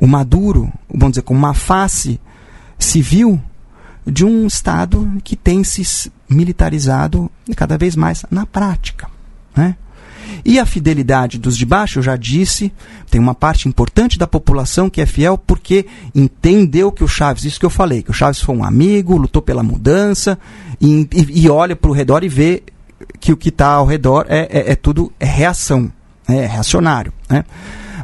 [0.00, 2.20] o Maduro, vamos dizer, como uma face
[2.78, 3.40] civil
[4.06, 9.10] de um Estado que tem se militarizado cada vez mais na prática.
[9.56, 9.76] Né?
[10.44, 12.72] E a fidelidade dos de baixo, eu já disse,
[13.10, 17.60] tem uma parte importante da população que é fiel porque entendeu que o Chaves, isso
[17.60, 20.38] que eu falei, que o Chaves foi um amigo, lutou pela mudança
[20.80, 22.62] e, e, e olha para o redor e vê
[23.20, 25.90] que o que está ao redor é, é, é, tudo é reação,
[26.28, 26.44] né?
[26.44, 27.12] é reacionário.
[27.28, 27.44] Né?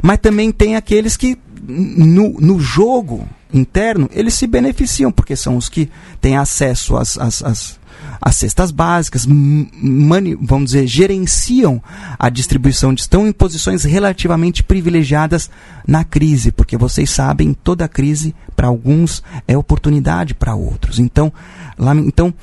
[0.01, 5.69] Mas também tem aqueles que no, no jogo interno eles se beneficiam, porque são os
[5.69, 5.89] que
[6.21, 7.79] têm acesso às, às, às
[8.21, 11.81] as cestas básicas, vamos dizer, gerenciam
[12.17, 15.49] a distribuição, estão em posições relativamente privilegiadas
[15.87, 20.99] na crise, porque vocês sabem, toda crise para alguns é oportunidade para outros.
[20.99, 21.31] Então,
[21.77, 22.33] lá, então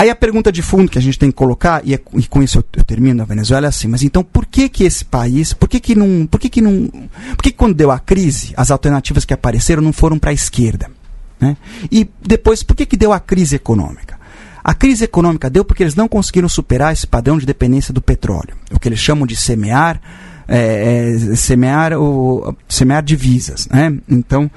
[0.00, 2.42] Aí a pergunta de fundo que a gente tem que colocar, e, é, e com
[2.42, 5.52] isso eu, eu, termino a Venezuela, é assim, mas então por que que esse país,
[5.52, 6.88] por que que não, por que que não,
[7.36, 10.32] por que, que quando deu a crise, as alternativas que apareceram não foram para a
[10.32, 10.90] esquerda?
[11.38, 11.54] Né?
[11.92, 14.18] E depois, por que que deu a crise econômica?
[14.62, 18.54] A crise econômica deu porque eles não conseguiram superar esse padrão de dependência do petróleo,
[18.70, 20.00] o que eles chamam de semear,
[20.46, 23.96] é, é, semear, o, semear divisas, né?
[24.08, 24.50] Então,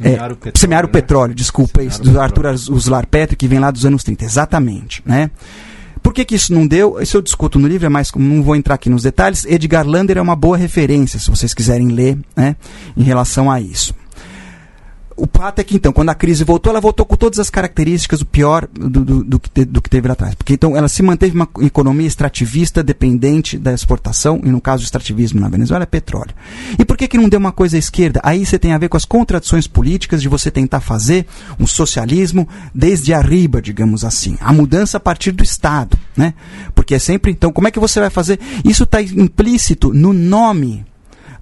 [0.00, 0.92] Semear, é, o, petróleo, semear o né?
[0.92, 5.02] petróleo, desculpa, semear isso, do Arthur Uslar Petri, que vem lá dos anos 30, exatamente,
[5.04, 5.30] né?
[6.02, 7.00] Por que, que isso não deu?
[7.00, 9.44] Isso eu discuto no livro, é mais não vou entrar aqui nos detalhes.
[9.44, 12.56] Edgar Lander é uma boa referência, se vocês quiserem ler, né,
[12.96, 13.94] em relação a isso.
[15.20, 18.22] O fato é que, então, quando a crise voltou, ela voltou com todas as características,
[18.22, 20.34] o pior do, do, do, que, do que teve lá atrás.
[20.34, 24.84] Porque, então, ela se manteve uma economia extrativista, dependente da exportação, e no caso, o
[24.84, 26.34] extrativismo na Venezuela é petróleo.
[26.78, 28.18] E por que, que não deu uma coisa à esquerda?
[28.24, 31.26] Aí você tem a ver com as contradições políticas de você tentar fazer
[31.58, 34.38] um socialismo desde arriba, digamos assim.
[34.40, 36.32] A mudança a partir do Estado, né?
[36.74, 38.40] Porque é sempre, então, como é que você vai fazer?
[38.64, 40.86] Isso está implícito no nome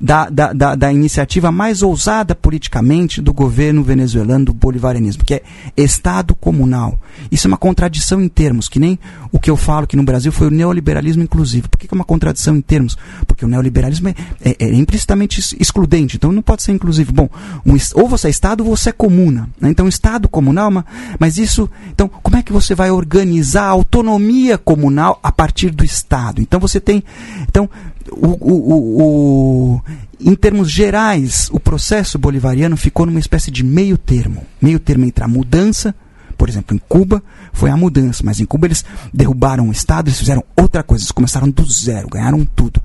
[0.00, 5.42] da, da, da, da, iniciativa mais ousada politicamente do governo venezuelano do bolivarianismo, que é
[5.76, 6.98] Estado comunal.
[7.30, 8.98] Isso é uma contradição em termos, que nem
[9.32, 11.68] o que eu falo que no Brasil foi o neoliberalismo inclusivo.
[11.68, 12.96] Por que é uma contradição em termos?
[13.26, 17.12] Porque o neoliberalismo é, é, é implicitamente excludente, então não pode ser inclusivo.
[17.12, 17.28] Bom,
[17.66, 19.48] um, ou você é Estado ou você é comuna.
[19.60, 19.70] Né?
[19.70, 20.84] Então, Estado comunal, é
[21.18, 21.68] mas isso.
[21.90, 26.40] Então, como é que você vai organizar a autonomia comunal a partir do Estado?
[26.40, 27.02] Então, você tem.
[27.42, 27.68] Então,
[28.12, 29.82] o, o, o,
[30.20, 35.24] em termos gerais, o processo bolivariano ficou numa espécie de meio termo meio termo entre
[35.24, 35.94] a mudança,
[36.36, 40.18] por exemplo, em Cuba foi a mudança, mas em Cuba eles derrubaram o Estado, eles
[40.18, 42.80] fizeram outra coisa, eles começaram do zero, ganharam tudo.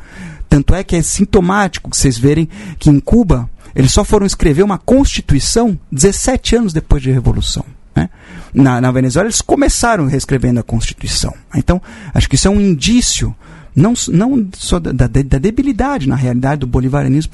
[0.50, 4.64] Tanto é que é sintomático que vocês verem que em Cuba eles só foram escrever
[4.64, 7.64] uma constituição 17 anos depois de Revolução.
[7.96, 8.10] Né?
[8.54, 11.34] Na, na Venezuela eles começaram reescrevendo a Constituição.
[11.56, 11.82] Então,
[12.14, 13.36] acho que isso é um indício
[13.76, 17.32] não, não só da, da, da debilidade, na realidade, do bolivarianismo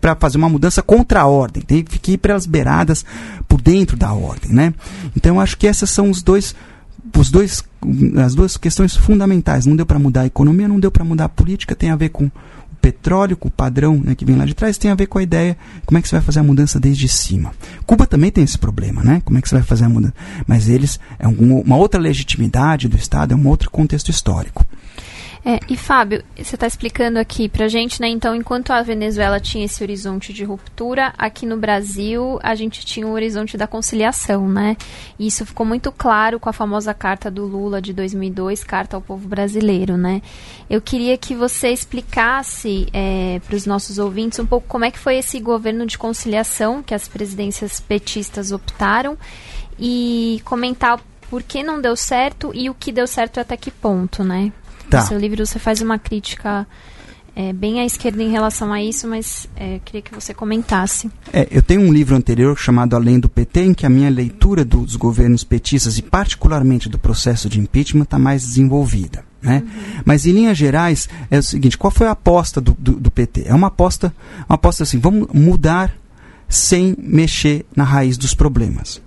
[0.00, 1.62] para fazer uma mudança contra a ordem.
[1.62, 3.04] Tem que ir pelas beiradas,
[3.48, 4.52] por dentro da ordem.
[4.52, 4.74] Né?
[5.16, 6.54] Então, acho que essas são os dois,
[7.16, 7.64] os dois,
[8.22, 9.64] as duas questões fundamentais.
[9.64, 12.10] Não deu para mudar a economia, não deu para mudar a política, tem a ver
[12.10, 12.32] com o
[12.80, 15.22] petróleo, com o padrão né, que vem lá de trás, tem a ver com a
[15.22, 17.52] ideia como é que você vai fazer a mudança desde cima.
[17.86, 19.22] Cuba também tem esse problema, né?
[19.24, 20.14] Como é que você vai fazer a mudança?
[20.46, 24.64] Mas eles, é uma outra legitimidade do Estado, é um outro contexto histórico.
[25.42, 28.08] É, e Fábio, você está explicando aqui para gente, né?
[28.08, 33.06] Então, enquanto a Venezuela tinha esse horizonte de ruptura, aqui no Brasil a gente tinha
[33.06, 34.76] o horizonte da conciliação, né?
[35.18, 39.00] E isso ficou muito claro com a famosa carta do Lula de 2002, carta ao
[39.00, 40.20] povo brasileiro, né?
[40.68, 44.98] Eu queria que você explicasse é, para os nossos ouvintes um pouco como é que
[44.98, 49.16] foi esse governo de conciliação que as presidências petistas optaram
[49.78, 54.22] e comentar por que não deu certo e o que deu certo até que ponto,
[54.22, 54.52] né?
[54.90, 55.02] Tá.
[55.02, 56.66] No seu livro você faz uma crítica
[57.34, 61.10] é, bem à esquerda em relação a isso, mas é, queria que você comentasse.
[61.32, 64.64] É, eu tenho um livro anterior chamado Além do PT, em que a minha leitura
[64.64, 69.24] dos governos petistas e particularmente do processo de impeachment está mais desenvolvida.
[69.40, 69.62] Né?
[69.64, 70.02] Uhum.
[70.04, 73.44] Mas em linhas gerais é o seguinte: qual foi a aposta do, do, do PT?
[73.46, 74.12] É uma aposta,
[74.48, 75.94] uma aposta assim, vamos mudar
[76.48, 79.00] sem mexer na raiz dos problemas.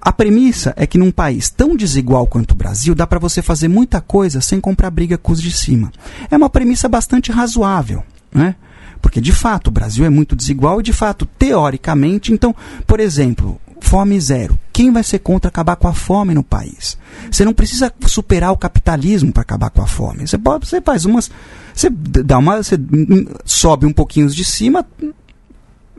[0.00, 3.68] A premissa é que num país tão desigual quanto o Brasil, dá para você fazer
[3.68, 5.92] muita coisa sem comprar briga com os de cima.
[6.30, 8.54] É uma premissa bastante razoável, né?
[9.02, 12.54] Porque de fato o Brasil é muito desigual e de fato, teoricamente, então,
[12.86, 14.58] por exemplo, fome zero.
[14.72, 16.96] Quem vai ser contra acabar com a fome no país?
[17.30, 20.26] Você não precisa superar o capitalismo para acabar com a fome.
[20.26, 21.30] Você, pode, você faz umas.
[21.74, 22.62] Você dá uma.
[22.62, 22.78] Você
[23.44, 24.86] sobe um pouquinho de cima,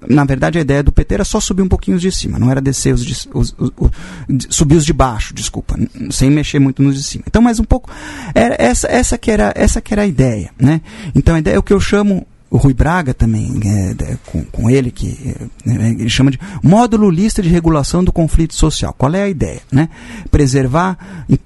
[0.08, 2.50] na verdade, a ideia do PT era só subir um pouquinho os de cima, não
[2.50, 3.92] era descer os, de, os, os, os
[4.50, 5.78] subir os de baixo, desculpa,
[6.10, 7.24] sem mexer muito nos de cima.
[7.28, 7.90] Então, mais um pouco,
[8.34, 10.82] era essa, essa que era essa que era a ideia, né?
[11.14, 14.70] Então, a ideia é o que eu chamo o Rui Braga também, é, com, com,
[14.70, 15.34] ele, que
[15.66, 18.94] é, ele chama de módulo lista de regulação do conflito social.
[18.98, 19.62] Qual é a ideia?
[19.72, 19.88] Né?
[20.30, 20.98] Preservar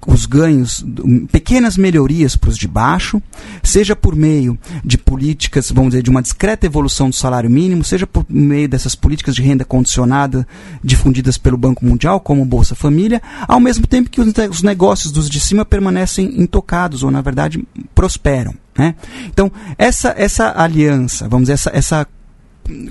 [0.04, 0.84] os ganhos,
[1.30, 3.22] pequenas melhorias para os de baixo,
[3.62, 8.04] seja por meio de políticas, vamos dizer, de uma discreta evolução do salário mínimo, seja
[8.04, 10.44] por meio dessas políticas de renda condicionada
[10.82, 15.38] difundidas pelo Banco Mundial, como Bolsa Família, ao mesmo tempo que os negócios dos de
[15.38, 18.65] cima permanecem intocados, ou na verdade prosperam.
[18.76, 18.94] Né?
[19.26, 22.06] Então, essa, essa aliança, vamos dizer, essa, essa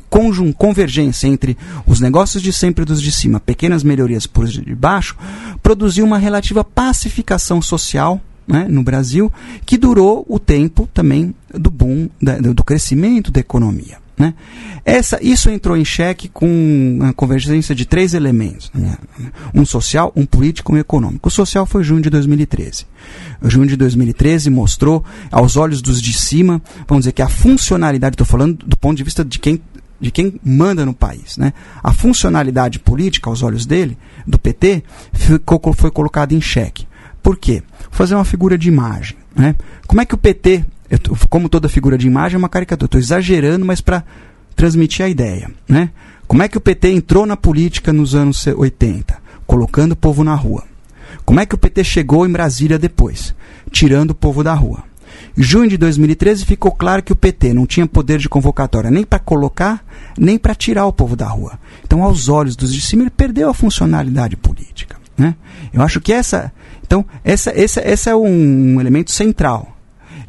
[0.10, 4.76] conjun, convergência entre os negócios de sempre e dos de cima, pequenas melhorias por de
[4.76, 5.18] baixo,
[5.62, 9.32] produziu uma relativa pacificação social né, no Brasil,
[9.66, 14.05] que durou o tempo também do boom, da, do crescimento da economia.
[14.18, 14.34] Né?
[14.86, 18.98] Essa, isso entrou em xeque com a convergência de três elementos: né?
[19.54, 21.28] um social, um político e um econômico.
[21.28, 22.86] O social foi junho de 2013.
[23.42, 28.14] O junho de 2013 mostrou, aos olhos dos de cima, vamos dizer que a funcionalidade,
[28.14, 29.62] estou falando do ponto de vista de quem
[30.00, 31.38] de quem manda no país.
[31.38, 31.54] Né?
[31.82, 33.98] A funcionalidade política, aos olhos dele,
[34.28, 36.86] do PT, ficou, foi colocada em xeque.
[37.24, 37.64] Por quê?
[37.80, 39.18] Vou fazer uma figura de imagem.
[39.36, 39.56] Né?
[39.88, 40.66] Como é que o PT
[41.30, 42.88] como toda figura de imagem é uma caricatura.
[42.88, 44.04] Estou exagerando, mas para
[44.56, 45.52] transmitir a ideia.
[45.68, 45.90] Né?
[46.28, 49.18] Como é que o PT entrou na política nos anos 80?
[49.46, 50.64] Colocando o povo na rua.
[51.24, 53.34] Como é que o PT chegou em Brasília depois?
[53.72, 54.84] Tirando o povo da rua.
[55.38, 59.04] Em junho de 2013 ficou claro que o PT não tinha poder de convocatória nem
[59.04, 59.84] para colocar,
[60.18, 61.60] nem para tirar o povo da rua.
[61.84, 64.98] Então, aos olhos dos de cima, ele perdeu a funcionalidade política.
[65.18, 65.36] Né?
[65.74, 66.52] Eu acho que essa.
[66.84, 69.75] Então, essa, essa, esse é um elemento central.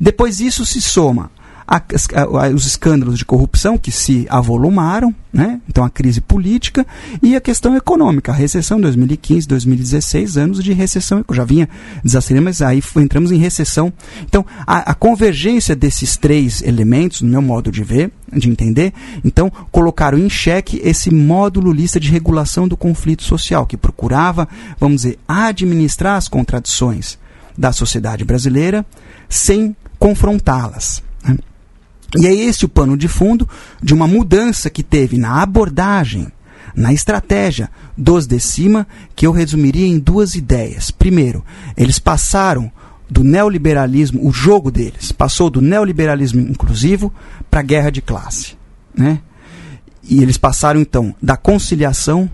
[0.00, 1.30] Depois isso se soma
[1.66, 5.60] a, a, os escândalos de corrupção que se avolumaram, né?
[5.68, 6.86] então a crise política
[7.20, 11.68] e a questão econômica, a recessão 2015, 2016, anos de recessão, já vinha
[12.04, 13.92] desacelerando, mas aí entramos em recessão.
[14.22, 18.92] Então a, a, convergência desses três elementos, no meu modo de ver, de entender,
[19.24, 25.02] então colocaram em xeque esse módulo lista de regulação do conflito social, que procurava, vamos
[25.02, 27.18] dizer, administrar as contradições
[27.58, 28.84] da sociedade brasileira
[29.28, 29.74] sem
[30.06, 31.02] confrontá-las.
[31.24, 31.36] Né?
[32.16, 33.48] E é esse o pano de fundo
[33.82, 36.28] de uma mudança que teve na abordagem,
[36.76, 38.86] na estratégia dos de cima,
[39.16, 40.92] que eu resumiria em duas ideias.
[40.92, 41.44] Primeiro,
[41.76, 42.70] eles passaram
[43.10, 47.12] do neoliberalismo, o jogo deles passou do neoliberalismo inclusivo
[47.50, 48.56] para a guerra de classe.
[48.96, 49.20] Né?
[50.04, 52.30] E eles passaram, então, da conciliação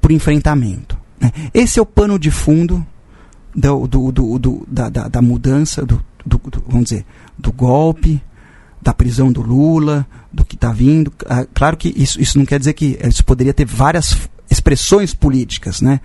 [0.00, 0.96] para o enfrentamento.
[1.20, 1.32] Né?
[1.52, 2.86] Esse é o pano de fundo
[3.52, 7.06] do, do, do, da, da, da, mudança, do, do, do, vamos dizer,
[7.38, 8.20] do golpe,
[8.82, 11.12] da prisão do Lula, do que está vindo.
[11.26, 15.80] Ah, claro que isso, isso não quer dizer que isso poderia ter várias expressões políticas,
[15.80, 16.00] né?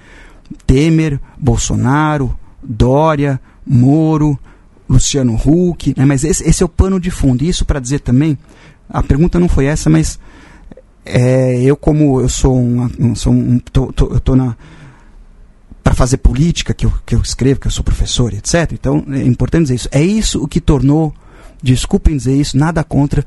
[0.65, 4.37] Temer, Bolsonaro, Dória, Moro,
[4.87, 6.05] Luciano Huck, né?
[6.05, 7.43] mas esse, esse é o pano de fundo.
[7.43, 8.37] Isso para dizer também,
[8.89, 10.19] a pergunta não foi essa, mas
[11.05, 14.55] é, eu como eu sou um, sou um tô, tô, eu tô na
[15.83, 18.71] para fazer política que eu, que eu escrevo, que eu sou professor, etc.
[18.73, 19.89] Então é importante dizer isso.
[19.91, 21.13] É isso o que tornou,
[21.61, 23.25] desculpem dizer isso, nada contra.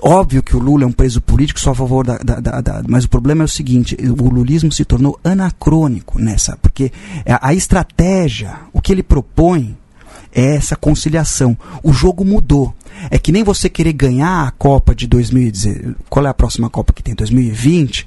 [0.00, 2.82] Óbvio que o Lula é um preso político, só a favor da, da, da, da,
[2.88, 6.90] Mas o problema é o seguinte: o lulismo se tornou anacrônico nessa, porque
[7.26, 9.76] a, a estratégia, o que ele propõe
[10.32, 11.56] é essa conciliação.
[11.82, 12.74] O jogo mudou.
[13.10, 15.94] É que nem você querer ganhar a Copa de 2010.
[16.08, 17.14] Qual é a próxima Copa que tem?
[17.14, 18.06] 2020?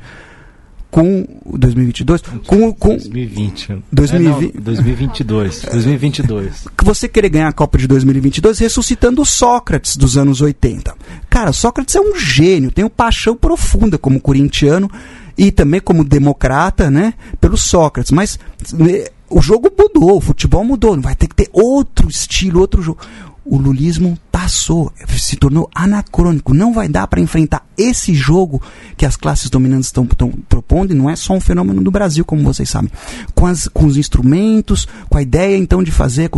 [0.96, 1.28] Com
[1.58, 7.78] 2022 com com 2020 2020 é, não, 2022 2022 que você querer ganhar a Copa
[7.78, 10.96] de 2022 ressuscitando o Sócrates dos anos 80
[11.30, 14.90] cara Sócrates é um gênio tem uma paixão profunda como corintiano
[15.38, 18.12] e também como democrata né pelo Sócrates.
[18.12, 18.40] Mas
[18.74, 23.00] né, o jogo mudou o futebol mudou vai ter que ter outro estilo outro jogo
[23.46, 26.54] o lulismo passou, se tornou anacrônico.
[26.54, 28.62] Não vai dar para enfrentar esse jogo
[28.98, 30.06] que as classes dominantes estão
[30.50, 32.92] propondo, e não é só um fenômeno do Brasil, como vocês sabem.
[33.36, 36.30] Com, as, com os instrumentos, com a ideia então de fazer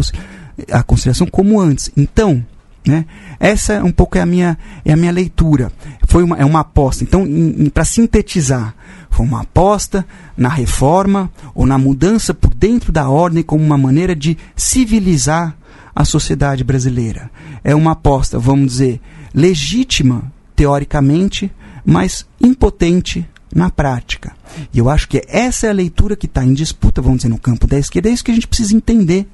[0.70, 1.90] a conciliação como antes.
[1.96, 2.46] Então,
[2.86, 3.06] né,
[3.40, 5.72] essa é um pouco é a minha, é a minha leitura.
[6.08, 7.06] Foi uma, é uma aposta.
[7.06, 7.26] Então,
[7.74, 8.76] para sintetizar,
[9.10, 10.06] foi uma aposta
[10.36, 15.56] na reforma ou na mudança por dentro da ordem como uma maneira de civilizar
[15.98, 17.32] a sociedade brasileira.
[17.64, 19.02] É uma aposta, vamos dizer,
[19.34, 21.52] legítima teoricamente,
[21.84, 24.32] mas impotente na prática.
[24.72, 27.40] E eu acho que essa é a leitura que está em disputa, vamos dizer, no
[27.40, 28.10] campo da esquerda.
[28.10, 29.28] É isso que a gente precisa entender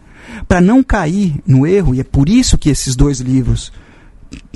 [0.48, 3.70] para não cair no erro, e é por isso que esses dois livros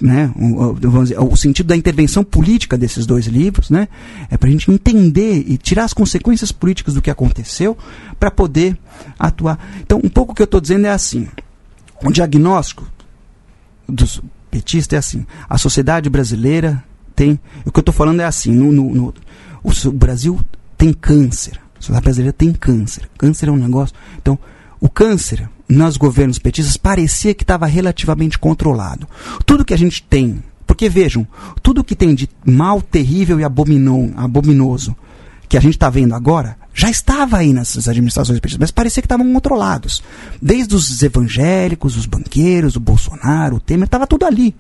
[0.02, 3.88] né, o, dizer, o, sentido da intervenção política desses dois livros, né,
[4.32, 7.78] é para a gente entender e tirar as consequências políticas do que aconteceu
[8.18, 8.78] para poder
[9.20, 9.60] atuar.
[9.82, 11.28] Então, um pouco o que eu estou dizendo é assim:
[12.04, 12.88] o diagnóstico
[13.88, 16.84] dos petistas é assim: a sociedade brasileira
[17.16, 17.40] tem.
[17.66, 19.14] O que eu estou falando é assim: no, no, no
[19.64, 20.40] o, o Brasil
[20.78, 21.60] tem câncer.
[21.78, 23.10] A sociedade brasileira tem câncer.
[23.18, 23.96] Câncer é um negócio.
[24.18, 24.38] Então,
[24.80, 29.08] o câncer nos governos petistas parecia que estava relativamente controlado.
[29.46, 31.28] Tudo que a gente tem, porque vejam,
[31.62, 34.96] tudo que tem de mal, terrível e abominou, abominoso
[35.48, 39.08] que a gente está vendo agora já estava aí nessas administrações petistas, mas parecia que
[39.08, 40.04] estavam controlados.
[40.40, 44.56] Desde os evangélicos, os banqueiros, o Bolsonaro, o Temer, estava tudo ali.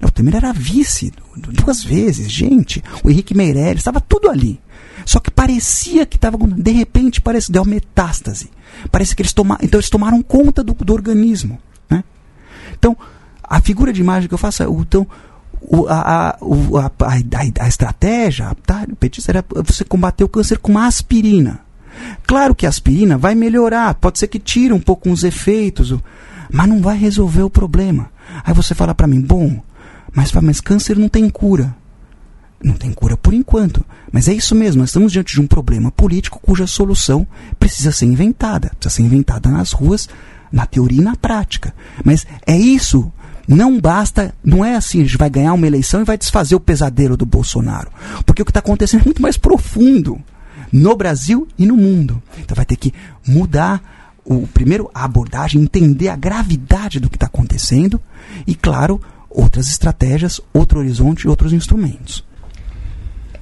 [0.00, 2.80] O Temer era vice duas vezes, gente.
[3.02, 4.60] O Henrique Meirelles, estava tudo ali.
[5.04, 6.38] Só que parecia que estava.
[6.38, 8.48] De repente, parece deu metástase.
[8.92, 9.60] Parece que eles tomaram.
[9.64, 11.58] Então eles tomaram conta do, do organismo.
[11.90, 12.04] Né?
[12.78, 12.96] Então,
[13.42, 14.66] a figura de imagem que eu faço é.
[14.66, 15.04] Então,
[15.60, 20.86] o, a, a, a, a, estratégia tá, petista era você combater o câncer com uma
[20.86, 21.60] aspirina.
[22.26, 25.94] Claro que a aspirina vai melhorar, pode ser que tire um pouco os efeitos,
[26.50, 28.10] mas não vai resolver o problema.
[28.44, 29.60] Aí você fala para mim, bom,
[30.14, 31.74] mas, mas câncer não tem cura.
[32.62, 33.84] Não tem cura por enquanto.
[34.12, 37.26] Mas é isso mesmo, nós estamos diante de um problema político cuja solução
[37.58, 38.70] precisa ser inventada.
[38.78, 40.08] Precisa ser inventada nas ruas,
[40.52, 41.74] na teoria e na prática.
[42.04, 43.10] Mas é isso.
[43.50, 46.60] Não basta, não é assim, a gente vai ganhar uma eleição e vai desfazer o
[46.60, 47.90] pesadelo do Bolsonaro.
[48.24, 50.22] Porque o que está acontecendo é muito mais profundo
[50.72, 52.22] no Brasil e no mundo.
[52.38, 52.94] Então vai ter que
[53.26, 58.00] mudar o primeiro a abordagem, entender a gravidade do que está acontecendo
[58.46, 62.24] e, claro, outras estratégias, outro horizonte outros instrumentos.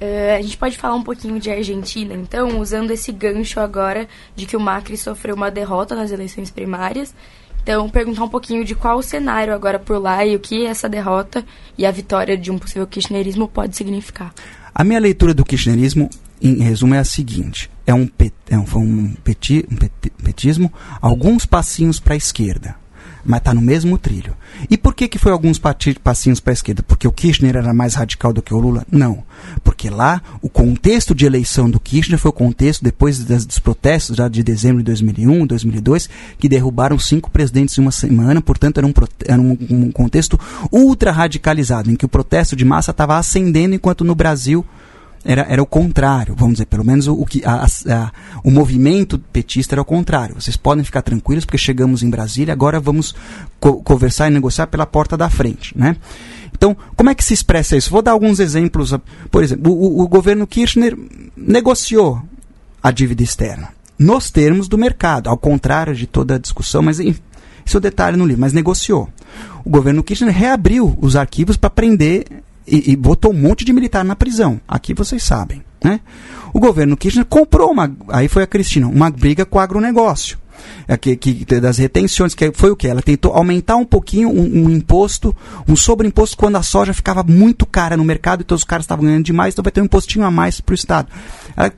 [0.01, 4.47] Uh, a gente pode falar um pouquinho de Argentina, então, usando esse gancho agora de
[4.47, 7.13] que o Macri sofreu uma derrota nas eleições primárias.
[7.61, 10.89] Então, perguntar um pouquinho de qual o cenário agora por lá e o que essa
[10.89, 11.45] derrota
[11.77, 14.33] e a vitória de um possível kirchnerismo pode significar.
[14.73, 16.09] A minha leitura do kirchnerismo,
[16.41, 19.91] em resumo, é a seguinte: é um, pet, é um, um, peti, um pet,
[20.23, 22.78] petismo, alguns passinhos para a esquerda
[23.23, 24.35] mas está no mesmo trilho.
[24.69, 26.83] E por que, que foi alguns passinhos para a esquerda?
[26.83, 28.85] Porque o Kirchner era mais radical do que o Lula?
[28.91, 29.23] Não.
[29.63, 34.17] Porque lá o contexto de eleição do Kirchner foi o contexto depois das, dos protestos
[34.17, 38.41] já de dezembro de 2001, 2002, que derrubaram cinco presidentes em uma semana.
[38.41, 38.93] Portanto, era um,
[39.25, 40.39] era um, um contexto
[40.71, 44.65] ultra radicalizado, em que o protesto de massa estava ascendendo, enquanto no Brasil
[45.23, 48.11] era, era o contrário, vamos dizer, pelo menos o, o que a, a,
[48.43, 50.35] o movimento petista era o contrário.
[50.35, 53.13] Vocês podem ficar tranquilos porque chegamos em Brasília, agora vamos
[53.59, 55.95] co conversar e negociar pela porta da frente, né?
[56.53, 57.89] Então, como é que se expressa isso?
[57.89, 58.93] Vou dar alguns exemplos.
[59.31, 60.97] Por exemplo, o, o governo Kirchner
[61.37, 62.21] negociou
[62.81, 67.19] a dívida externa nos termos do mercado, ao contrário de toda a discussão, mas isso
[67.73, 69.09] é o detalhe no livro, mas negociou.
[69.65, 72.25] O governo Kirchner reabriu os arquivos para prender
[72.69, 74.59] e, e, botou um monte de militar na prisão.
[74.67, 75.63] Aqui vocês sabem.
[75.83, 75.99] Né?
[76.53, 77.91] O governo Kirchner comprou uma.
[78.09, 80.37] Aí foi a Cristina, uma briga com o agronegócio.
[80.87, 82.87] É que, que, das retenções, que foi o que?
[82.87, 85.35] Ela tentou aumentar um pouquinho um, um, imposto,
[85.67, 89.05] um sobreimposto quando a soja ficava muito cara no mercado e todos os caras estavam
[89.05, 91.07] ganhando demais, então vai ter um impostinho a mais para o Estado.
[91.55, 91.71] Ela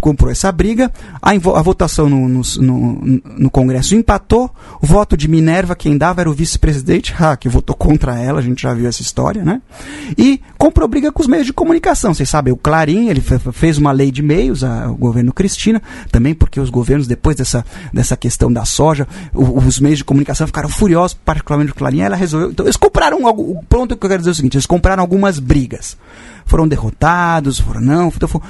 [0.00, 4.50] comprou essa briga, a, a votação no, no, no, no, Congresso empatou,
[4.80, 8.62] o voto de Minerva, quem dava era o vice-presidente, que votou contra ela, a gente
[8.62, 9.62] já viu essa história, né?
[10.16, 12.12] E comprou briga com os meios de comunicação.
[12.12, 16.34] Vocês sabem, o Clarim, ele fez uma lei de meios, a, o governo Cristina, também
[16.34, 20.68] porque os governos, depois dessa, dessa questão da soja, o, os meios de comunicação ficaram
[20.68, 22.50] furiosos, particularmente o Clarim, ela resolveu.
[22.50, 23.64] Então, eles compraram algo.
[23.68, 25.96] Pronto, o que eu quero dizer é o seguinte: eles compraram algumas brigas
[26.46, 28.40] foram derrotados, foram não, então foi,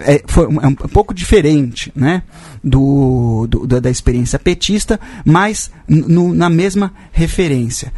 [0.00, 2.22] é, foi um, é um pouco diferente né,
[2.62, 7.92] do, do da, experiência petista, mas no, na mesma referência.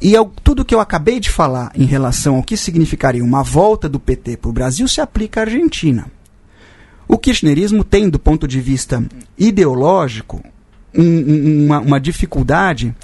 [0.00, 3.98] E tudo que eu acabei de falar em relação ao que significaria uma volta do
[3.98, 6.06] PT para o Brasil se aplica à Argentina.
[7.06, 9.02] O kirchnerismo tem, do ponto de vista
[9.36, 10.42] ideológico,
[10.94, 12.94] um, uma, uma dificuldade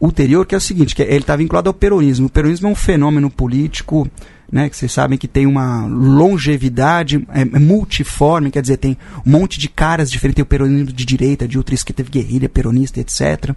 [0.00, 2.26] ulterior, que é o seguinte, que ele está vinculado ao peronismo.
[2.26, 4.08] O peronismo é um fenômeno político
[4.50, 9.30] né, que vocês sabem que tem uma longevidade, é, é, multiforme, quer dizer, tem um
[9.30, 13.54] monte de caras diferentes, tem o peronismo de direita, de outra teve guerrilha peronista, etc.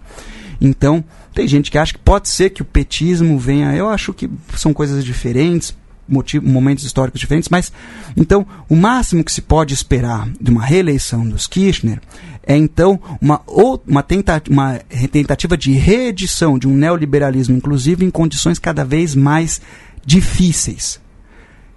[0.60, 1.02] Então,
[1.34, 4.72] tem gente que acha que pode ser que o petismo venha, eu acho que são
[4.72, 5.74] coisas diferentes,
[6.10, 7.72] motivos, momentos históricos diferentes, mas
[8.16, 12.00] então o máximo que se pode esperar de uma reeleição dos Kirchner
[12.42, 13.40] é então uma,
[13.86, 14.78] uma, tentativa, uma
[15.12, 19.60] tentativa de reedição de um neoliberalismo, inclusive em condições cada vez mais
[20.04, 21.00] difíceis.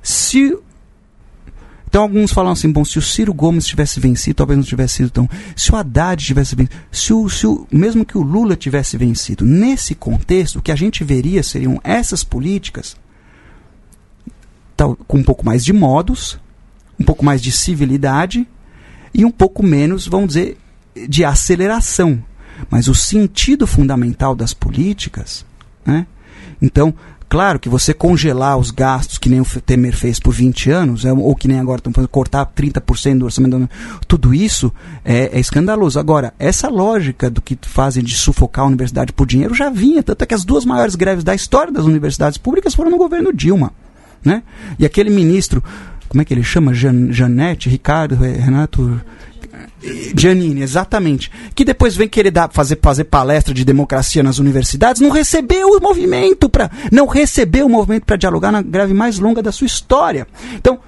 [0.01, 0.57] Se
[1.87, 5.11] Então alguns falam assim, bom, se o Ciro Gomes tivesse vencido, talvez não tivesse sido
[5.11, 5.29] tão.
[5.55, 9.45] Se o Haddad tivesse vencido, se o, se o, mesmo que o Lula tivesse vencido,
[9.45, 12.97] nesse contexto, o que a gente veria seriam essas políticas
[14.75, 16.39] tal, com um pouco mais de modos,
[16.99, 18.47] um pouco mais de civilidade
[19.13, 20.57] e um pouco menos, vamos dizer,
[21.07, 22.23] de aceleração.
[22.69, 25.45] Mas o sentido fundamental das políticas,
[25.85, 26.07] né?
[26.61, 26.93] Então,
[27.33, 31.11] Claro que você congelar os gastos, que nem o Temer fez por 20 anos, é,
[31.11, 33.67] ou que nem agora estão fazendo, cortar 30% do orçamento,
[34.07, 34.71] tudo isso
[35.03, 35.97] é, é, escandaloso.
[35.99, 40.21] Agora, essa lógica do que fazem de sufocar a universidade por dinheiro já vinha, tanto
[40.21, 43.73] é que as duas maiores greves da história das universidades públicas foram no governo Dilma.
[44.23, 44.43] Né?
[44.77, 45.63] E aquele ministro,
[46.07, 46.71] como é que ele chama?
[46.71, 49.01] Jan, Janete, Ricardo, Renato.
[50.15, 51.31] Giannini, exatamente.
[51.53, 55.81] Que depois vem querer dar, fazer, fazer palestra de democracia nas universidades, não recebeu o
[55.81, 60.27] movimento para não recebeu o movimento para dialogar na greve mais longa da sua história.
[60.55, 60.79] Então,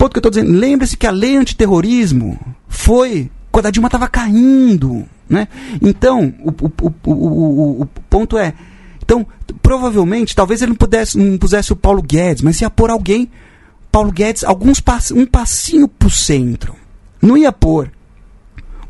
[0.00, 4.08] ponto que eu estou dizendo, lembre-se que a lei antiterrorismo foi quando a Dilma estava
[4.08, 5.46] caindo, né?
[5.82, 8.54] Então, o, o, o, o, ponto é,
[9.02, 9.26] então,
[9.60, 13.30] provavelmente, talvez ele não pudesse, não pusesse o Paulo Guedes, mas ia pôr alguém,
[13.92, 16.74] Paulo Guedes, alguns um passinho pro centro.
[17.20, 17.90] Não ia pôr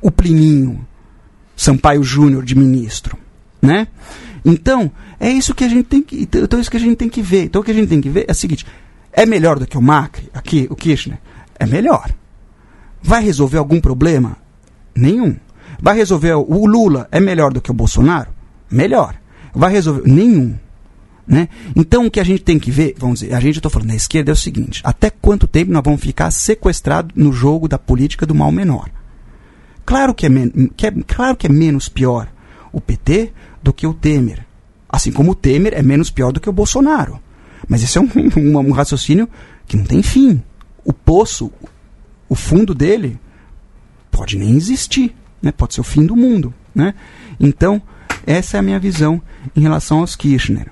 [0.01, 0.87] o Plininho
[1.57, 3.17] Sampaio Júnior de ministro,
[3.61, 3.87] né?
[4.45, 7.09] Então, é isso que a gente tem que, então é isso que a gente tem
[7.09, 7.45] que ver.
[7.45, 8.67] Então o que a gente tem que ver é o seguinte,
[9.13, 11.19] é melhor do que o Macri, aqui, o Kirchner?
[11.59, 12.11] É melhor.
[13.03, 14.37] Vai resolver algum problema?
[14.95, 15.37] Nenhum.
[15.81, 18.31] Vai resolver o Lula é melhor do que o Bolsonaro?
[18.71, 19.15] Melhor.
[19.55, 20.57] Vai resolver nenhum.
[21.27, 21.49] Né?
[21.77, 23.95] Então o que a gente tem que ver, vamos dizer, a gente estou falando da
[23.95, 28.27] esquerda é o seguinte: até quanto tempo nós vamos ficar sequestrados no jogo da política
[28.27, 28.91] do mal menor?
[29.91, 30.31] Claro que é,
[30.77, 32.29] que é, claro que é menos pior
[32.73, 34.47] o PT do que o Temer.
[34.89, 37.19] Assim como o Temer é menos pior do que o Bolsonaro.
[37.67, 39.29] Mas esse é um, um, um raciocínio
[39.67, 40.41] que não tem fim.
[40.85, 41.51] O poço,
[42.29, 43.19] o fundo dele,
[44.13, 45.13] pode nem existir.
[45.43, 45.51] Né?
[45.51, 46.55] Pode ser o fim do mundo.
[46.73, 46.95] Né?
[47.41, 47.83] Então,
[48.25, 49.21] essa é a minha visão
[49.57, 50.71] em relação aos Kirchner.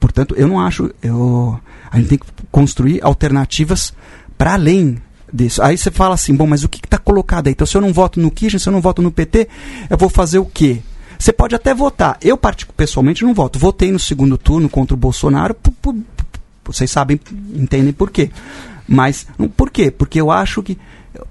[0.00, 0.92] Portanto, eu não acho.
[1.00, 1.56] Eu,
[1.88, 3.94] a gente tem que construir alternativas
[4.36, 5.00] para além
[5.32, 5.62] disso.
[5.62, 7.52] Aí você fala assim, bom, mas o que está colocado aí?
[7.52, 9.48] Então, se eu não voto no Kirchner, se eu não voto no PT,
[9.88, 10.80] eu vou fazer o quê?
[11.18, 12.18] Você pode até votar.
[12.20, 12.38] Eu,
[12.76, 13.58] pessoalmente, não voto.
[13.58, 15.56] Votei no segundo turno contra o Bolsonaro.
[16.64, 17.20] Vocês sabem,
[17.54, 18.30] entendem por quê.
[18.88, 19.26] Mas,
[19.56, 19.90] por quê?
[19.90, 20.76] Porque eu acho que.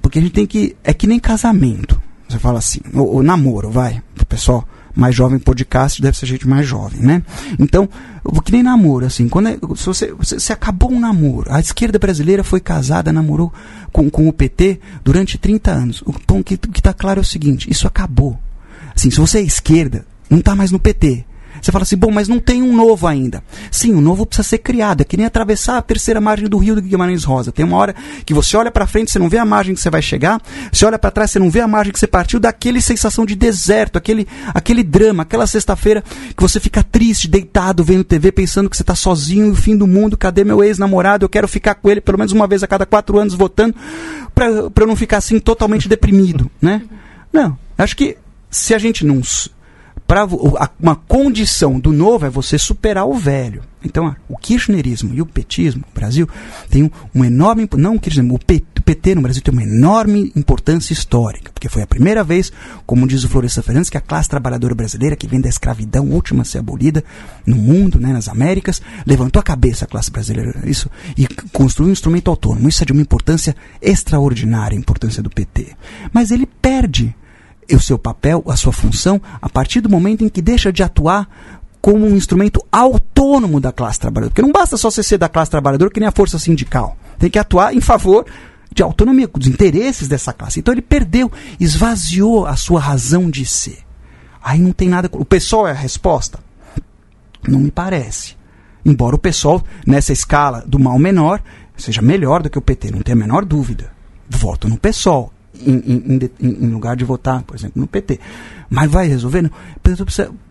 [0.01, 0.75] Porque a gente tem que.
[0.83, 2.01] É que nem casamento.
[2.27, 4.65] Você fala assim, o, namoro, vai, pessoal
[4.95, 7.23] mais jovem podcast deve ser gente mais jovem, né?
[7.59, 7.87] Então,
[8.43, 12.59] que nem namoro, assim, quando é, se você, acabou um namoro, a esquerda brasileira foi
[12.59, 13.51] casada, namorou
[13.91, 16.01] com, com o PT durante 30 anos.
[16.05, 18.39] O ponto que, que tá claro é o seguinte, isso acabou.
[18.95, 21.25] Assim, se você é esquerda, não está mais no PT.
[21.61, 23.43] Você fala assim, bom, mas não tem um novo ainda.
[23.69, 25.01] Sim, o um novo precisa ser criado.
[25.01, 27.51] É que nem atravessar a terceira margem do rio do Guimarães Rosa.
[27.51, 27.95] Tem uma hora
[28.25, 30.41] que você olha para frente, você não vê a margem que você vai chegar.
[30.71, 32.39] Você olha para trás, você não vê a margem que você partiu.
[32.39, 36.03] Daquele sensação de deserto, aquele, aquele drama, aquela sexta-feira
[36.35, 39.85] que você fica triste, deitado, vendo TV, pensando que você está sozinho, o fim do
[39.85, 40.17] mundo.
[40.17, 41.25] Cadê meu ex-namorado?
[41.25, 43.75] Eu quero ficar com ele pelo menos uma vez a cada quatro anos votando
[44.33, 46.81] para eu não ficar assim totalmente deprimido, né?
[47.31, 48.17] Não, acho que
[48.49, 49.21] se a gente não
[50.79, 53.63] uma condição do novo é você superar o velho.
[53.83, 56.27] Então, o kirchnerismo e o petismo no Brasil
[56.69, 57.67] tem um, um enorme.
[57.77, 61.87] Não o kirchnerismo, o PT no Brasil tem uma enorme importância histórica, porque foi a
[61.87, 62.51] primeira vez,
[62.85, 66.43] como diz o Florestan Fernandes, que a classe trabalhadora brasileira, que vem da escravidão última
[66.43, 67.03] a ser abolida
[67.45, 71.93] no mundo, né, nas Américas, levantou a cabeça a classe brasileira isso e construiu um
[71.93, 72.69] instrumento autônomo.
[72.69, 75.75] Isso é de uma importância extraordinária, a importância do PT.
[76.13, 77.15] Mas ele perde
[77.75, 81.27] o seu papel, a sua função, a partir do momento em que deixa de atuar
[81.81, 84.29] como um instrumento autônomo da classe trabalhadora.
[84.31, 86.95] Porque não basta só você ser da classe trabalhadora que nem a força sindical.
[87.17, 88.25] Tem que atuar em favor
[88.73, 90.59] de autonomia, dos interesses dessa classe.
[90.59, 93.79] Então ele perdeu, esvaziou a sua razão de ser.
[94.43, 95.09] Aí não tem nada.
[95.13, 96.39] O pessoal é a resposta?
[97.47, 98.35] Não me parece.
[98.85, 101.41] Embora o pessoal, nessa escala do mal menor,
[101.75, 103.91] seja melhor do que o PT, não tem a menor dúvida.
[104.29, 105.31] Voto no PSOL
[105.65, 108.19] em, em, em, lugar de votar, por exemplo, no PT.
[108.69, 109.41] Mas vai resolver?
[109.41, 109.51] Não.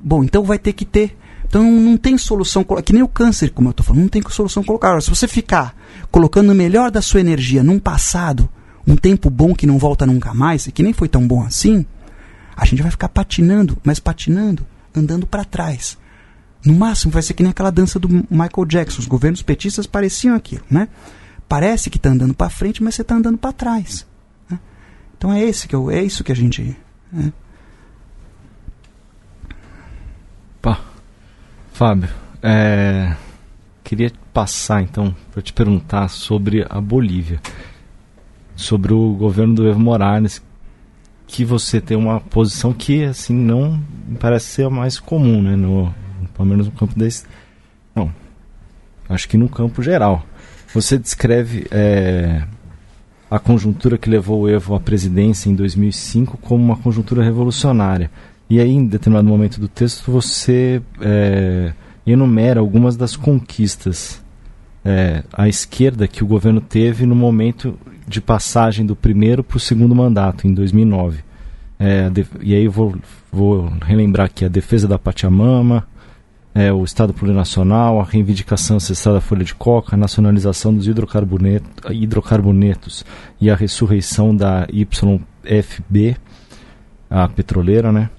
[0.02, 1.16] Bom, então vai ter que ter.
[1.46, 4.62] Então não, tem solução, que nem o câncer, como eu estou falando, não tem solução
[4.62, 5.00] colocar.
[5.02, 5.74] Se você ficar
[6.10, 8.48] colocando o melhor da sua energia num passado,
[8.86, 11.84] um tempo bom que não volta nunca mais, e que nem foi tão bom assim,
[12.56, 15.98] a gente vai ficar patinando, mas patinando, andando para trás.
[16.64, 19.00] No máximo vai ser que nem aquela dança do Michael Jackson.
[19.00, 20.88] Os governos petistas pareciam aquilo, né?
[21.48, 24.06] Parece que está andando para frente, mas você está andando para trás.
[25.20, 26.74] Então é esse que eu, é isso que a gente.
[27.14, 27.30] É.
[30.62, 30.80] Pá.
[31.74, 32.08] Fábio,
[32.42, 33.14] é,
[33.84, 37.38] queria passar então para te perguntar sobre a Bolívia.
[38.56, 40.42] sobre o governo do Evo Morales,
[41.26, 43.78] que você tem uma posição que assim não
[44.18, 45.94] parece ser a mais comum, né, no
[46.34, 47.26] pelo menos no campo desse,
[47.94, 48.10] não,
[49.06, 50.24] acho que no campo geral.
[50.72, 52.42] Você descreve é,
[53.30, 58.10] a conjuntura que levou o Evo à presidência em 2005 como uma conjuntura revolucionária.
[58.48, 61.72] E aí, em determinado momento do texto, você é,
[62.04, 64.20] enumera algumas das conquistas
[64.84, 67.78] é, à esquerda que o governo teve no momento
[68.08, 71.20] de passagem do primeiro para o segundo mandato, em 2009.
[71.78, 72.10] É,
[72.40, 72.96] e aí vou,
[73.30, 75.86] vou relembrar aqui a defesa da Pachamama,
[76.54, 83.04] é, o Estado Plurinacional, a reivindicação ancestral da folha de coca, a nacionalização dos hidrocarbonetos,
[83.40, 86.16] e a ressurreição da YFB,
[87.08, 88.10] a petroleira, né?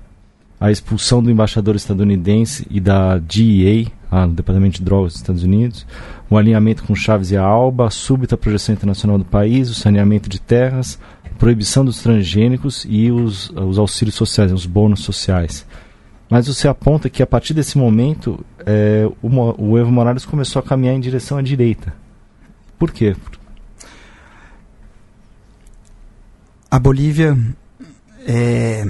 [0.61, 5.87] a expulsão do embaixador estadunidense e da DEA, a Departamento de Drogas dos Estados Unidos,
[6.29, 10.29] o alinhamento com Chaves e a Alba, a súbita projeção internacional do país, o saneamento
[10.29, 15.65] de terras, a proibição dos transgênicos e os, os auxílios sociais, os bônus sociais.
[16.31, 19.29] Mas você aponta que a partir desse momento é, o,
[19.61, 21.93] o Evo Morales começou a caminhar em direção à direita.
[22.79, 23.17] Por quê?
[26.71, 27.37] A Bolívia
[28.25, 28.87] é,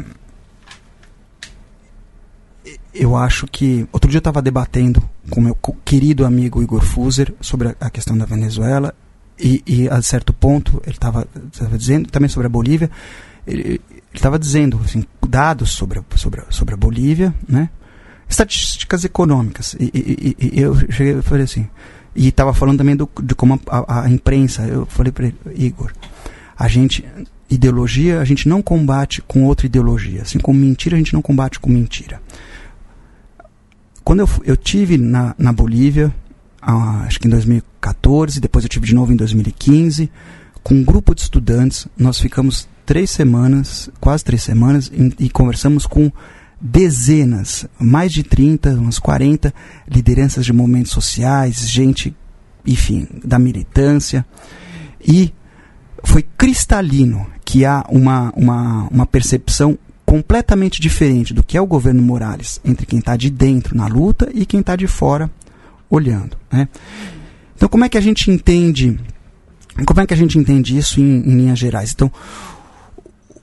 [2.94, 3.88] eu acho que.
[3.92, 8.26] Outro dia eu estava debatendo com meu querido amigo Igor Fuser sobre a questão da
[8.26, 8.94] Venezuela,
[9.40, 11.28] e, e a certo ponto ele estava
[11.76, 12.92] dizendo, também sobre a Bolívia,
[13.46, 13.82] ele
[14.14, 17.70] estava dizendo assim, dados sobre, sobre, sobre a Bolívia, né?
[18.32, 19.76] estatísticas econômicas.
[19.80, 21.68] E, e, e, eu cheguei e falei assim.
[22.16, 24.64] E estava falando também do, de como a, a imprensa.
[24.64, 25.92] Eu falei para ele, Igor,
[26.58, 27.06] a gente.
[27.50, 30.22] Ideologia a gente não combate com outra ideologia.
[30.22, 32.22] Assim como mentira a gente não combate com mentira.
[34.06, 36.14] Quando eu, eu tive na, na Bolívia,
[36.62, 40.10] ah, acho que em 2014, depois eu tive de novo em 2015,
[40.64, 45.86] com um grupo de estudantes, nós ficamos três semanas, quase três semanas, e, e conversamos
[45.86, 46.12] com
[46.60, 49.54] dezenas, mais de 30, umas 40
[49.88, 52.14] lideranças de movimentos sociais, gente,
[52.68, 54.26] enfim, da militância.
[55.00, 55.34] E
[56.04, 62.02] foi cristalino que há uma, uma, uma percepção completamente diferente do que é o governo
[62.02, 65.32] Morales entre quem está de dentro na luta e quem está de fora
[65.90, 66.36] olhando.
[66.52, 66.68] Né?
[67.56, 69.00] Então, como é que a gente entende?
[69.86, 71.94] Como é que a gente entende isso em, em linhas gerais?
[71.94, 72.12] Então,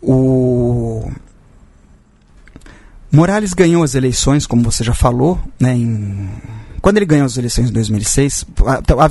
[0.03, 1.11] o
[3.11, 6.29] Morales ganhou as eleições, como você já falou, né, em
[6.81, 8.47] quando ele ganhou as eleições em 2006,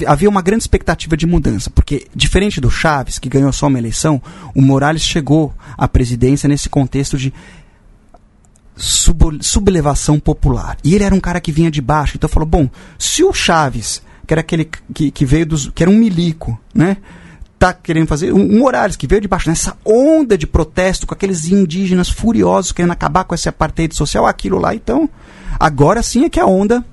[0.07, 4.21] havia uma grande expectativa de mudança, porque, diferente do Chaves, que ganhou só uma eleição,
[4.55, 7.33] o Morales chegou à presidência nesse contexto de
[8.75, 10.77] sub sublevação popular.
[10.83, 14.01] E ele era um cara que vinha de baixo, então falou: bom, se o Chaves,
[14.25, 15.69] que era aquele que, que veio dos.
[15.69, 16.97] que era um milico, né?
[17.60, 18.34] Tá querendo fazer.
[18.34, 22.91] Um, Morales que veio de baixo, nessa onda de protesto com aqueles indígenas furiosos querendo
[22.91, 25.10] acabar com esse apartheid social, aquilo lá, então.
[25.60, 26.86] Agora sim é que a onda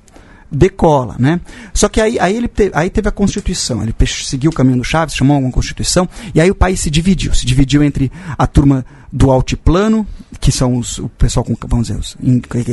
[0.50, 1.40] decola, né?
[1.72, 4.84] Só que aí, aí ele te, aí teve a Constituição, ele seguiu o caminho do
[4.84, 8.86] Chaves, chamou uma Constituição, e aí o país se dividiu, se dividiu entre a turma
[9.12, 10.06] do altiplano,
[10.40, 12.00] que são os, o pessoal com, vamos dizer,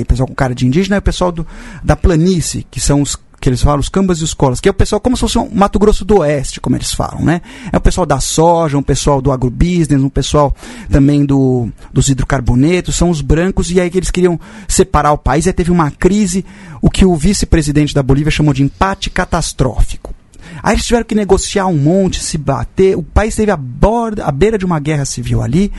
[0.01, 1.45] o pessoal com cara de indígena, e o pessoal do,
[1.83, 4.71] da planície, que são os que eles falam, os cambas e os colas, que é
[4.71, 7.41] o pessoal como se fosse um Mato Grosso do Oeste, como eles falam, né?
[7.71, 10.55] É o pessoal da soja, um pessoal do agrobusiness, um pessoal
[10.89, 15.47] também do, dos hidrocarbonetos, são os brancos, e aí que eles queriam separar o país,
[15.47, 16.45] aí teve uma crise,
[16.81, 20.13] o que o vice-presidente da Bolívia chamou de empate catastrófico.
[20.61, 24.31] Aí eles tiveram que negociar um monte, se bater, o país teve a, borda, a
[24.31, 25.71] beira de uma guerra civil ali,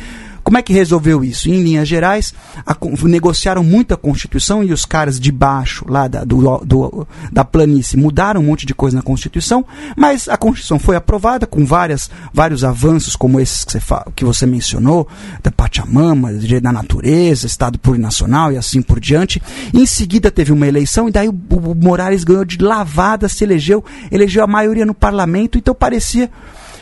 [0.43, 1.49] como é que resolveu isso?
[1.49, 2.35] Em linhas gerais,
[2.67, 7.45] a, negociaram muito a Constituição e os caras de baixo, lá da, do, do, da
[7.45, 9.65] planície, mudaram um monte de coisa na Constituição,
[9.97, 13.81] mas a Constituição foi aprovada com várias, vários avanços, como esses que você,
[14.17, 15.09] que você mencionou,
[15.43, 19.41] da Pachamama, da natureza, Estado plurinacional e assim por diante.
[19.73, 23.85] Em seguida teve uma eleição e daí o, o Morales ganhou de lavada, se elegeu,
[24.11, 26.31] elegeu a maioria no parlamento, então parecia.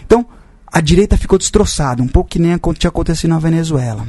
[0.05, 0.27] Então,
[0.73, 4.07] a direita ficou destroçada, um pouco que nem tinha acontecido na Venezuela.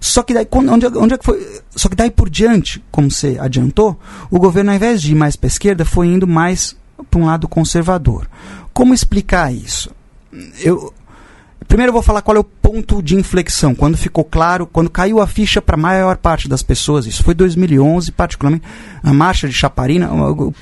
[0.00, 1.62] Só que daí, onde, onde é que foi?
[1.74, 3.98] Só que daí por diante, como você adiantou,
[4.30, 6.76] o governo, ao invés de ir mais para a esquerda, foi indo mais
[7.10, 8.28] para um lado conservador.
[8.72, 9.90] Como explicar isso?
[10.60, 10.92] Eu,
[11.66, 15.20] primeiro eu vou falar qual é o ponto de inflexão, quando ficou claro, quando caiu
[15.20, 18.64] a ficha para a maior parte das pessoas, isso foi 2011, particularmente
[19.02, 20.08] a marcha de Chaparina,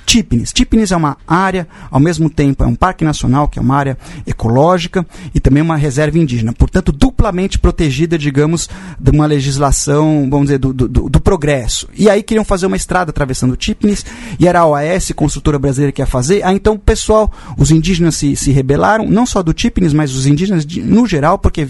[0.06, 0.50] Tipnis.
[0.50, 3.98] Tipnis é uma área, ao mesmo tempo é um parque nacional, que é uma área
[4.26, 10.58] ecológica e também uma reserva indígena, portanto duplamente protegida, digamos, de uma legislação, vamos dizer,
[10.58, 11.86] do, do, do progresso.
[11.94, 14.06] E aí queriam fazer uma estrada atravessando Tipnis
[14.38, 16.42] e era a OAS, construtora brasileira, que ia fazer.
[16.44, 20.26] Aí então o pessoal, os indígenas se, se rebelaram, não só do Tipnis, mas os
[20.26, 21.68] indígenas de, no geral, porque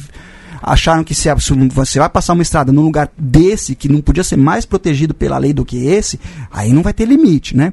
[0.62, 1.28] acharam que se
[1.72, 5.38] você vai passar uma estrada num lugar desse, que não podia ser mais protegido pela
[5.38, 7.72] lei do que esse, aí não vai ter limite, né?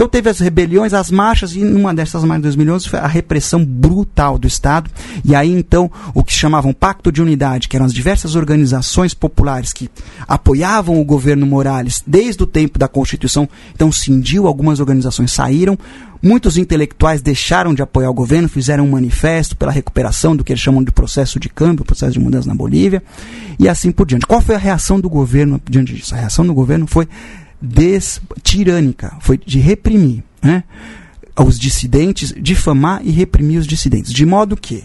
[0.00, 3.62] Então teve as rebeliões, as marchas, e numa dessas marchas de 2011 foi a repressão
[3.62, 4.90] brutal do Estado.
[5.22, 9.74] E aí então o que chamavam Pacto de Unidade, que eram as diversas organizações populares
[9.74, 9.90] que
[10.26, 15.78] apoiavam o governo Morales desde o tempo da Constituição, então cindiu, algumas organizações saíram,
[16.22, 20.60] Muitos intelectuais deixaram de apoiar o governo, fizeram um manifesto pela recuperação do que eles
[20.60, 23.02] chamam de processo de câmbio, processo de mudança na Bolívia,
[23.58, 24.26] e assim por diante.
[24.26, 26.14] Qual foi a reação do governo diante disso?
[26.14, 27.08] A reação do governo foi
[27.60, 30.64] des tirânica, foi de reprimir né,
[31.38, 34.12] os dissidentes, difamar e reprimir os dissidentes.
[34.12, 34.84] De modo que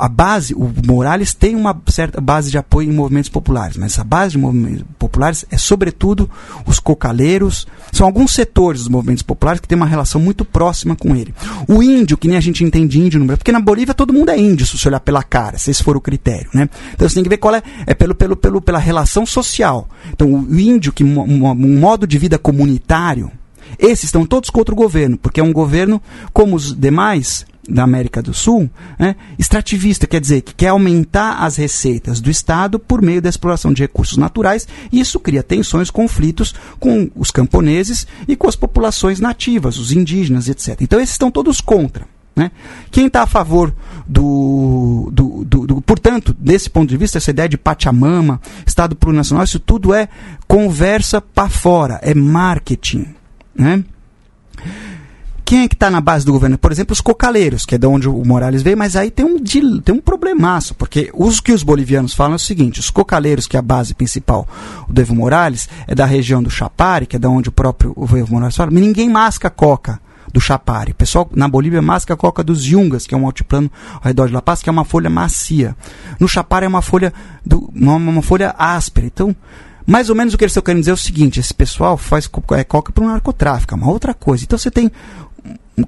[0.00, 4.04] a base, o Morales tem uma certa base de apoio em movimentos populares, mas essa
[4.04, 6.28] base de movimentos populares é sobretudo
[6.66, 11.14] os cocaleiros, são alguns setores dos movimentos populares que têm uma relação muito próxima com
[11.14, 11.34] ele.
[11.68, 14.30] O índio, que nem a gente entende índio no Brasil, porque na Bolívia todo mundo
[14.30, 16.68] é índio, se você olhar pela cara, se esse for o critério, né?
[16.94, 19.88] Então você tem que ver qual é, é pelo, pelo, pelo, pela relação social.
[20.12, 23.30] Então o índio, que um, um modo de vida comunitário,
[23.78, 26.00] esses estão todos contra o governo, porque é um governo,
[26.32, 31.56] como os demais, da América do Sul, né, extrativista, quer dizer, que quer aumentar as
[31.56, 36.54] receitas do Estado por meio da exploração de recursos naturais, e isso cria tensões, conflitos
[36.78, 40.80] com os camponeses e com as populações nativas, os indígenas, etc.
[40.80, 42.06] Então, esses estão todos contra.
[42.36, 42.50] Né?
[42.90, 43.74] Quem está a favor
[44.06, 49.44] do, do, do, do, Portanto, desse ponto de vista, essa ideia de Pachamama, Estado plurinacional,
[49.44, 50.06] isso tudo é
[50.46, 53.06] conversa para fora, é marketing.
[53.54, 53.82] Né?
[55.46, 56.58] Quem é que está na base do governo?
[56.58, 59.38] Por exemplo, os cocaleiros, que é de onde o Morales veio, mas aí tem um,
[59.80, 63.56] tem um problemaço, porque os que os bolivianos falam é o seguinte: os cocaleiros, que
[63.56, 64.44] é a base principal
[64.88, 68.34] do Evo Morales, é da região do Chapare, que é da onde o próprio Evo
[68.34, 70.00] Morales fala, mas ninguém masca coca
[70.32, 70.90] do Chapare.
[70.90, 74.26] O pessoal na Bolívia masca a coca dos Yungas, que é um altiplano ao redor
[74.26, 75.76] de La Paz, que é uma folha macia.
[76.18, 77.12] No Chapare é uma folha,
[77.44, 79.06] do, uma, uma folha áspera.
[79.06, 79.34] Então,
[79.86, 82.28] mais ou menos o que eles estão querendo dizer é o seguinte: esse pessoal faz
[82.56, 84.42] é, coca para o narcotráfico, é uma outra coisa.
[84.42, 84.90] Então você tem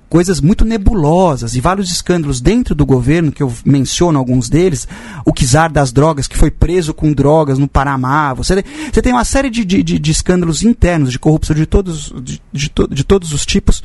[0.08, 4.86] coisas muito nebulosas e vários escândalos dentro do governo, que eu menciono alguns deles,
[5.24, 8.62] o Kizar das drogas, que foi preso com drogas no Panamá, você,
[8.92, 12.68] você tem uma série de, de, de escândalos internos, de corrupção de todos, de, de,
[12.68, 13.82] to, de todos os tipos,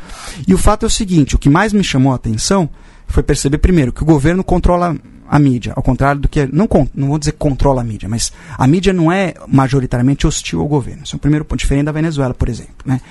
[0.47, 2.69] e o fato é o seguinte, o que mais me chamou a atenção
[3.07, 4.97] foi perceber primeiro que o governo controla
[5.27, 6.47] a mídia, ao contrário do que.
[6.51, 10.67] Não, não vou dizer controla a mídia, mas a mídia não é majoritariamente hostil ao
[10.67, 11.03] governo.
[11.03, 12.73] Isso é o primeiro ponto, diferente da Venezuela, por exemplo.
[12.85, 13.01] Né?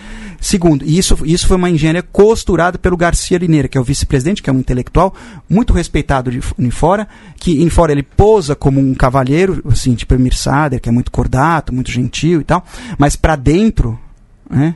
[0.41, 4.51] Segundo, isso, isso foi uma engenharia costurada pelo Garcia Lineira, que é o vice-presidente, que
[4.51, 5.15] é um intelectual
[5.49, 10.15] muito respeitado de, de fora, que em fora ele posa como um cavalheiro, assim, tipo
[10.15, 12.65] Emir Sader, que é muito cordato, muito gentil e tal,
[12.99, 13.99] mas para dentro,
[14.49, 14.75] né?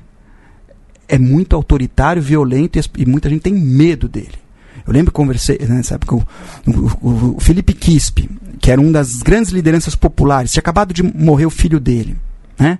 [1.08, 4.45] É muito autoritário, violento e, e muita gente tem medo dele.
[4.86, 6.22] Eu lembro que conversei né, nessa época o,
[6.66, 8.30] o, o, Felipe Quispe,
[8.60, 12.16] que era uma das grandes lideranças populares, tinha acabado de morrer o filho dele,
[12.58, 12.78] né?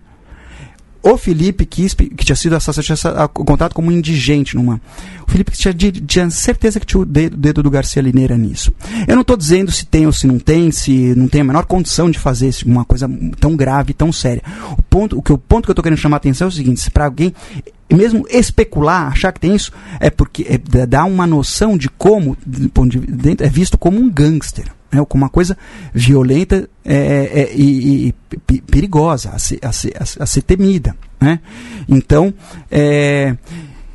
[1.09, 4.81] O Felipe Quispe, que tinha sido assassinado, tinha contado como um indigente numa.
[5.25, 8.73] O Felipe tinha, tinha certeza que tinha o dedo, dedo do Garcia Lineira nisso.
[9.07, 11.65] Eu não estou dizendo se tem ou se não tem, se não tem a menor
[11.65, 14.43] condição de fazer uma coisa tão grave, tão séria.
[14.77, 16.53] O ponto, o que, o ponto que eu estou querendo chamar a atenção é o
[16.53, 17.33] seguinte: se para alguém
[17.95, 22.99] mesmo especular, achar que tem isso, é porque é, dá uma noção de como de
[23.01, 25.57] dentro, é visto como um gangster, né, como uma coisa
[25.93, 30.97] violenta é, é, é e, e, perigosa a ser, a ser, a ser temida.
[31.21, 31.41] Né?
[31.89, 32.35] Então,
[32.71, 33.37] é,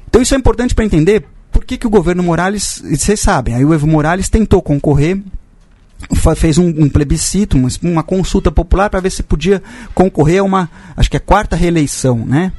[0.09, 3.65] então isso é importante para entender por que, que o governo Morales, vocês sabem, aí
[3.65, 5.21] o Evo Morales tentou concorrer
[6.35, 9.61] fez um, um plebiscito, uma, uma, consulta popular para ver se podia
[9.93, 12.51] concorrer a uma, acho que é a quarta reeleição, né?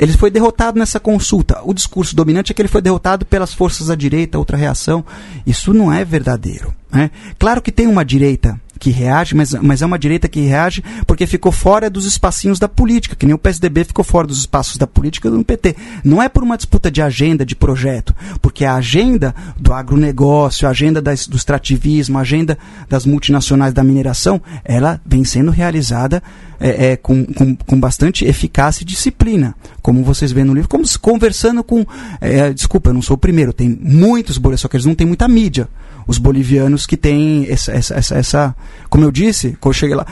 [0.00, 1.60] Ele foi derrotado nessa consulta.
[1.62, 5.04] O discurso dominante é que ele foi derrotado pelas forças da direita, outra reação.
[5.46, 6.74] Isso não é verdadeiro.
[6.90, 7.10] Né?
[7.38, 11.26] Claro que tem uma direita que reage, mas, mas é uma direita que reage porque
[11.26, 14.86] ficou fora dos espacinhos da política, que nem o PSDB ficou fora dos espaços da
[14.86, 15.76] política do PT.
[16.02, 20.70] Não é por uma disputa de agenda, de projeto, porque a agenda do agronegócio, a
[20.70, 22.56] agenda das, do extrativismo, a agenda
[22.88, 26.22] das multinacionais da mineração, ela vem sendo realizada
[26.58, 30.84] é, é, com, com, com bastante eficácia e disciplina, como vocês veem no livro, como
[31.00, 31.84] conversando com.
[32.18, 35.06] É, desculpa, eu não sou o primeiro, tem muitos bolhas, só que eles não têm
[35.06, 35.68] muita mídia
[36.06, 38.56] os bolivianos que têm essa, essa, essa, essa,
[38.88, 40.06] como eu disse, quando eu cheguei lá,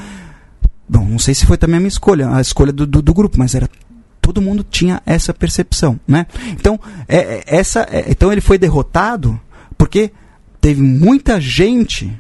[0.89, 3.39] bom, não sei se foi também a minha escolha, a escolha do, do, do grupo,
[3.39, 3.68] mas era
[4.20, 6.26] todo mundo tinha essa percepção, né?
[6.49, 6.78] Então,
[7.09, 9.41] é, é essa, é, então ele foi derrotado
[9.76, 10.12] porque
[10.61, 12.12] teve muita gente.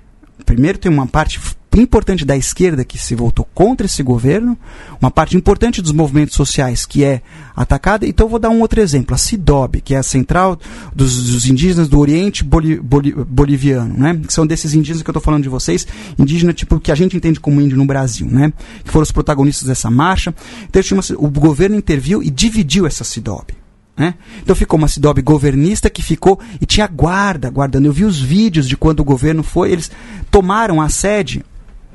[0.46, 1.38] Primeiro tem uma parte
[1.80, 4.56] importante da esquerda que se voltou contra esse governo,
[5.00, 7.22] uma parte importante dos movimentos sociais que é
[7.54, 8.06] atacada.
[8.06, 10.58] Então vou dar um outro exemplo, a CIDOB, que é a Central
[10.94, 14.20] dos, dos Indígenas do Oriente Boli, Boli, Boliviano, né?
[14.26, 15.86] Que são desses indígenas que eu estou falando de vocês,
[16.18, 18.52] indígena tipo que a gente entende como índio no Brasil, né?
[18.84, 20.34] Que foram os protagonistas dessa marcha.
[20.68, 23.54] Então uma, o governo interviu e dividiu essa CIDOB.
[23.98, 24.14] Né?
[24.40, 27.86] Então ficou uma CIDOB governista que ficou e tinha guarda guardando.
[27.86, 29.90] Eu vi os vídeos de quando o governo foi, eles
[30.30, 31.44] tomaram a sede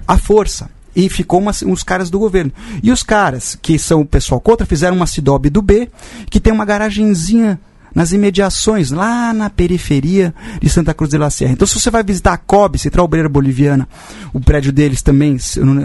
[0.07, 0.69] à força.
[0.95, 2.51] E ficou uma, uns caras do governo.
[2.83, 5.89] E os caras, que são o pessoal contra, fizeram uma CIDOB do B,
[6.29, 7.59] que tem uma garagenzinha
[7.93, 11.53] nas imediações, lá na periferia de Santa Cruz de la Sierra.
[11.53, 13.87] Então, se você vai visitar a COB, Central Obreira Boliviana,
[14.33, 15.37] o prédio deles também,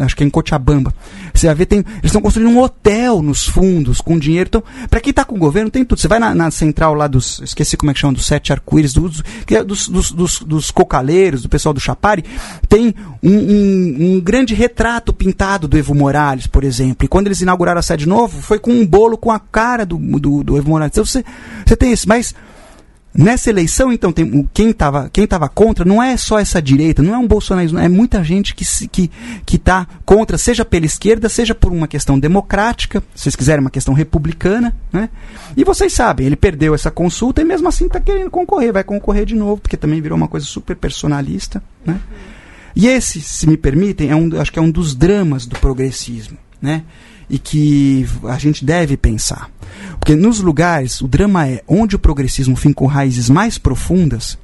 [0.02, 0.94] acho que é em Cochabamba,
[1.38, 4.48] você vai ver, tem, eles estão construindo um hotel nos fundos, com dinheiro.
[4.48, 6.00] Então, para quem está com o governo, tem tudo.
[6.00, 8.92] Você vai na, na, central lá dos, esqueci como é que chama, dos sete arco-íris,
[8.92, 12.24] dos, é dos, dos, dos, dos, cocaleiros, do pessoal do Chapari,
[12.68, 17.04] tem um, um, um, grande retrato pintado do Evo Morales, por exemplo.
[17.04, 19.96] E quando eles inauguraram a sede novo, foi com um bolo com a cara do,
[19.96, 20.92] do, do Evo Morales.
[20.92, 21.24] Então, você,
[21.64, 22.34] você tem mas
[23.14, 27.14] nessa eleição, então, tem, quem estava quem tava contra não é só essa direita, não
[27.14, 29.11] é um bolsonarismo, é muita gente que está que,
[29.44, 33.70] que tá contra, seja pela esquerda, seja por uma questão democrática, se vocês quiserem, uma
[33.70, 34.76] questão republicana.
[34.92, 35.09] Né?
[35.57, 39.24] E vocês sabem, ele perdeu essa consulta e mesmo assim está querendo concorrer, vai concorrer
[39.24, 41.62] de novo, porque também virou uma coisa super personalista.
[41.84, 41.99] Né?
[42.76, 46.38] E esse, se me permitem, é um, acho que é um dos dramas do progressismo.
[46.61, 46.82] Né?
[47.30, 49.51] e que a gente deve pensar.
[49.99, 54.38] Porque nos lugares, o drama é onde o progressismo fincou raízes mais profundas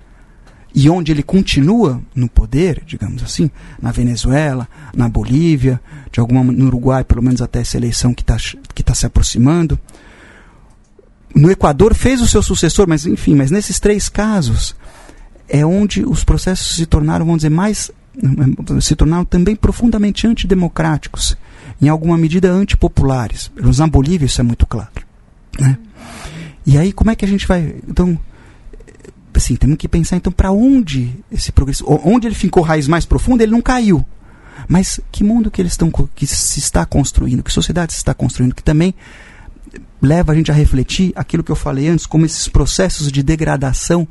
[0.74, 3.48] e onde ele continua no poder, digamos assim,
[3.80, 5.80] na Venezuela, na Bolívia,
[6.10, 8.36] de alguma no Uruguai, pelo menos até essa eleição que está
[8.74, 9.78] que tá se aproximando.
[11.34, 14.74] No Equador fez o seu sucessor, mas enfim, mas nesses três casos
[15.48, 17.90] é onde os processos se tornaram, vamos dizer, mais
[18.80, 21.36] se tornaram também profundamente antidemocráticos
[21.80, 23.50] em alguma medida antipopulares.
[23.78, 24.90] Na Bolívia isso é muito claro.
[25.58, 25.78] Né?
[26.66, 27.76] E aí como é que a gente vai.
[27.88, 28.18] Então,
[29.34, 31.84] assim, temos que pensar então para onde esse progresso.
[32.04, 34.04] Onde ele ficou raiz mais profunda, ele não caiu.
[34.68, 38.54] Mas que mundo que eles estão que se está construindo, que sociedade se está construindo,
[38.54, 38.94] que também
[40.00, 44.06] leva a gente a refletir aquilo que eu falei antes, como esses processos de degradação,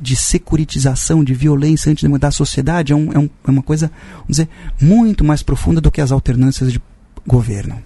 [0.00, 4.30] de securitização, de violência antes da sociedade é, um, é, um, é uma coisa, vamos
[4.30, 4.48] dizer,
[4.80, 6.82] muito mais profunda do que as alternâncias de
[7.26, 7.80] governo.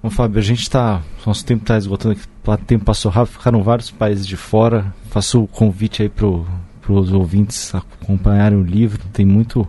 [0.00, 1.02] Bom, Fábio, a gente está.
[1.26, 2.22] Nosso tempo está esgotando aqui.
[2.46, 4.94] O tempo passou rápido, ficaram vários países de fora.
[5.10, 9.02] Faço o convite aí para os ouvintes acompanharem o livro.
[9.12, 9.66] Tem muito,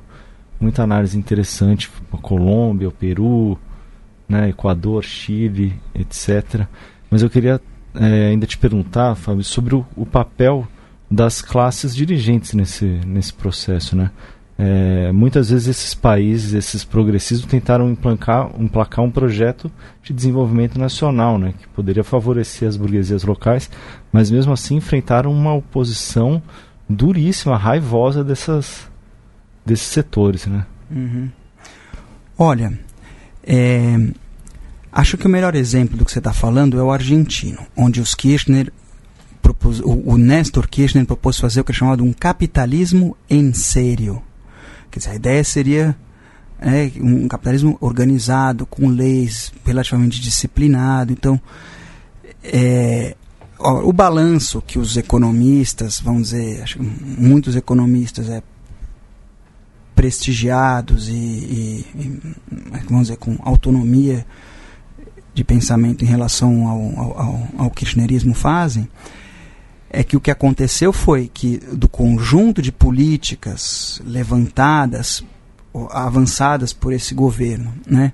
[0.59, 1.89] muita análise interessante.
[2.13, 3.57] A Colômbia, o Peru,
[4.27, 6.67] né, Equador, Chile, etc.
[7.09, 7.59] Mas eu queria
[7.95, 10.67] é, ainda te perguntar, Fábio, sobre o, o papel
[11.09, 14.11] das classes dirigentes nesse, nesse processo, né?
[14.61, 19.71] É, muitas vezes esses países, esses progressistas, tentaram emplacar, emplacar um projeto
[20.03, 23.71] de desenvolvimento nacional, né, que poderia favorecer as burguesias locais,
[24.11, 26.43] mas mesmo assim enfrentaram uma oposição
[26.89, 28.91] duríssima, raivosa dessas,
[29.65, 30.45] desses setores.
[30.45, 30.65] Né?
[30.91, 31.29] Uhum.
[32.37, 32.77] Olha,
[33.41, 33.97] é,
[34.91, 38.13] acho que o melhor exemplo do que você está falando é o argentino, onde os
[38.13, 38.73] Kirchner
[39.83, 44.21] o, o Néstor Kirchner propôs fazer o que é chamado um capitalismo em sério
[44.91, 45.95] Quer dizer, a ideia seria
[46.59, 51.13] é, um capitalismo organizado, com leis relativamente disciplinado.
[51.13, 51.39] Então,
[52.43, 53.15] é,
[53.57, 58.43] ó, o balanço que os economistas, vamos dizer, acho que muitos economistas é,
[59.95, 62.35] prestigiados e, e, e,
[62.89, 64.25] vamos dizer, com autonomia
[65.33, 68.87] de pensamento em relação ao, ao, ao kirchnerismo fazem,
[69.89, 75.23] é que o que aconteceu foi que do conjunto de políticas levantadas,
[75.91, 78.13] avançadas por esse governo, né,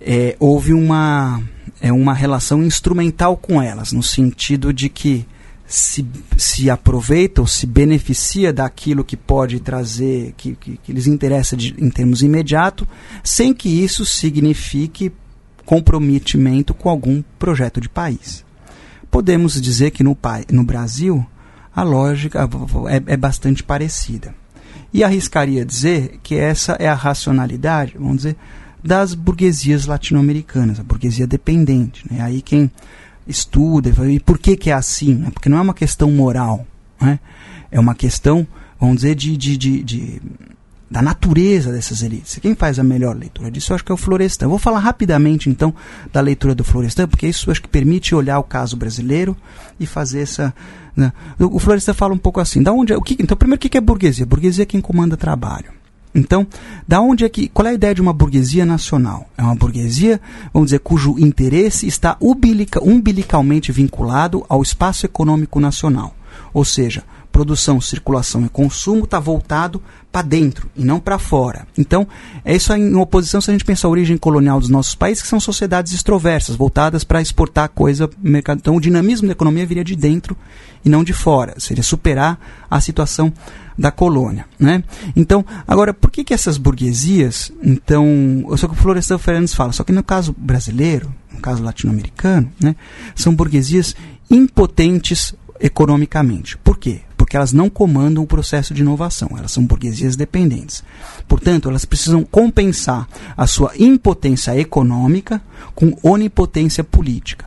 [0.00, 1.42] é, houve uma,
[1.80, 5.26] é, uma relação instrumental com elas, no sentido de que
[5.66, 6.06] se,
[6.36, 11.74] se aproveita ou se beneficia daquilo que pode trazer, que, que, que lhes interessa de,
[11.78, 12.88] em termos imediato,
[13.22, 15.12] sem que isso signifique
[15.64, 18.47] comprometimento com algum projeto de país
[19.10, 20.16] podemos dizer que no,
[20.52, 21.24] no Brasil
[21.74, 22.48] a lógica
[22.88, 24.34] é, é bastante parecida.
[24.92, 28.36] E arriscaria dizer que essa é a racionalidade, vamos dizer,
[28.82, 32.04] das burguesias latino-americanas, a burguesia dependente.
[32.10, 32.20] Né?
[32.22, 32.70] Aí quem
[33.26, 35.14] estuda, e por que, que é assim?
[35.14, 35.30] Né?
[35.30, 36.66] Porque não é uma questão moral,
[37.00, 37.20] né?
[37.70, 38.46] é uma questão
[38.78, 40.22] vamos dizer, de, de, de, de
[40.90, 42.38] da natureza dessas elites.
[42.40, 44.46] Quem faz a melhor leitura disso, eu acho que é o Florestan.
[44.46, 45.74] Eu vou falar rapidamente, então,
[46.12, 49.36] da leitura do Florestan, porque isso acho que permite olhar o caso brasileiro
[49.78, 50.54] e fazer essa...
[50.96, 51.12] Né?
[51.38, 53.76] O Florestan fala um pouco assim, da onde é, o que, então, primeiro, o que
[53.76, 54.24] é burguesia?
[54.24, 55.78] Burguesia é quem comanda trabalho.
[56.14, 56.46] Então,
[56.86, 59.28] da onde é que, qual é a ideia de uma burguesia nacional?
[59.36, 60.20] É uma burguesia,
[60.52, 66.16] vamos dizer, cujo interesse está umbilica, umbilicalmente vinculado ao espaço econômico nacional.
[66.52, 67.04] Ou seja,
[67.38, 69.80] produção, circulação e consumo está voltado
[70.10, 71.68] para dentro e não para fora.
[71.78, 72.04] Então,
[72.44, 75.28] é isso em oposição se a gente pensar a origem colonial dos nossos países, que
[75.28, 78.58] são sociedades extroversas, voltadas para exportar coisa mercado.
[78.58, 80.36] Então, o dinamismo da economia viria de dentro
[80.84, 81.54] e não de fora.
[81.58, 83.32] Seria superar a situação
[83.78, 84.82] da colônia, né?
[85.14, 88.04] Então, agora, por que que essas burguesias, então,
[88.56, 92.74] só que o Florestan Fernandes fala, só que no caso brasileiro, no caso latino-americano, né,
[93.14, 93.94] são burguesias
[94.28, 96.56] impotentes economicamente.
[96.58, 97.02] Por quê?
[97.28, 100.82] Porque elas não comandam o processo de inovação, elas são burguesias dependentes.
[101.28, 103.06] Portanto, elas precisam compensar
[103.36, 105.38] a sua impotência econômica
[105.74, 107.44] com onipotência política.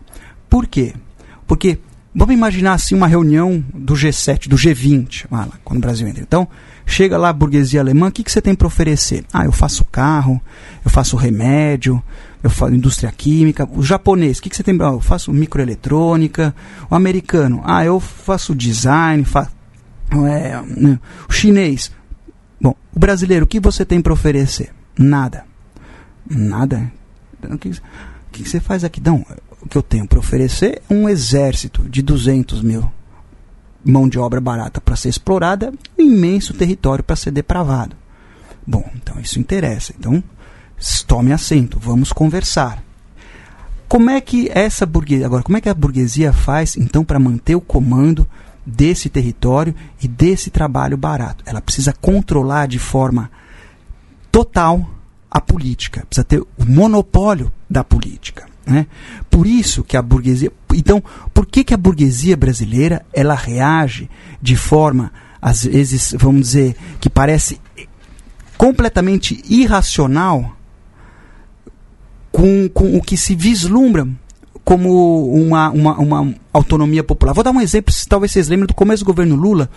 [0.48, 0.94] Por quê?
[1.48, 1.80] Porque
[2.14, 6.22] vamos imaginar assim uma reunião do G7, do G20, lá, quando o Brasil entra.
[6.22, 6.48] Então,
[6.86, 9.26] chega lá a burguesia alemã, o que, que você tem para oferecer?
[9.34, 10.40] Ah, eu faço carro,
[10.86, 12.04] eu faço remédio,
[12.44, 13.68] eu faço indústria química.
[13.74, 14.78] O japonês, o que, que você tem?
[14.80, 16.54] Ah, eu faço microeletrônica.
[16.88, 19.26] O americano, ah, eu faço design.
[19.26, 19.50] Fa
[20.28, 21.00] é, né?
[21.30, 21.92] o chinês.
[22.60, 24.74] Bom, o brasileiro, o que você tem para oferecer?
[24.98, 25.46] Nada.
[26.30, 26.92] Nada.
[27.44, 27.74] O que, o
[28.32, 29.02] que você faz aqui?
[29.02, 29.26] Não,
[29.62, 32.92] o que eu tenho para oferecer é um exército de 200 mil
[33.84, 37.96] mão de obra barata para ser explorada, imenso território para ser depravado.
[38.66, 39.94] Bom, então isso interessa.
[39.98, 40.24] Então,
[41.08, 42.84] tome assento, vamos conversar.
[43.88, 47.56] Como é que essa burguesia, agora, como é que a burguesia faz então para manter
[47.56, 48.26] o comando
[48.66, 51.44] desse território e desse trabalho barato?
[51.46, 53.30] Ela precisa controlar de forma
[54.32, 54.90] total
[55.30, 58.46] a política, precisa ter o monopólio da política.
[58.66, 58.86] Né?
[59.30, 60.52] Por isso que a burguesia.
[60.74, 61.04] Então,
[61.34, 64.10] por que, que a burguesia brasileira ela reage
[64.42, 67.60] de forma, às vezes, vamos dizer, que parece
[68.58, 70.56] completamente irracional
[72.32, 74.08] com, com o que se vislumbra
[74.64, 77.34] como uma, uma, uma autonomia popular.
[77.34, 79.70] Vou dar um exemplo, talvez vocês lembrem do começo do governo Lula.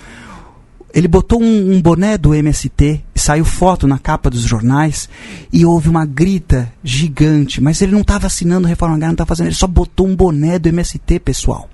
[0.93, 5.09] Ele botou um, um, boné do MST, saiu foto na capa dos jornais
[5.53, 7.61] e houve uma grita gigante.
[7.61, 10.57] Mas ele não estava assinando reforma agrária, não estava fazendo, ele só botou um boné
[10.57, 11.69] do MST, pessoal.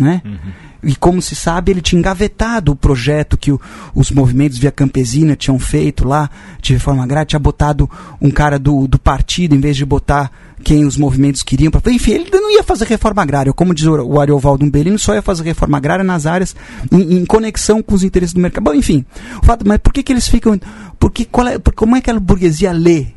[0.00, 0.22] Né?
[0.24, 0.70] Uhum.
[0.82, 3.60] E como se sabe, ele tinha engavetado o projeto que o,
[3.94, 6.30] os movimentos via campesina tinham feito lá
[6.60, 7.88] de reforma agrária, tinha botado
[8.20, 10.30] um cara do, do partido em vez de botar
[10.64, 11.70] quem os movimentos queriam.
[11.70, 13.52] Pra, enfim, ele não ia fazer reforma agrária.
[13.52, 16.56] Como diz o, o Ariovaldo Umbelino, só ia fazer reforma agrária nas áreas
[16.90, 18.64] em, em, conexão com os interesses do mercado.
[18.64, 19.04] Bom, enfim,
[19.42, 20.58] o fato, mas por que, que eles ficam.
[20.98, 23.08] Porque, qual é, como é que a burguesia lê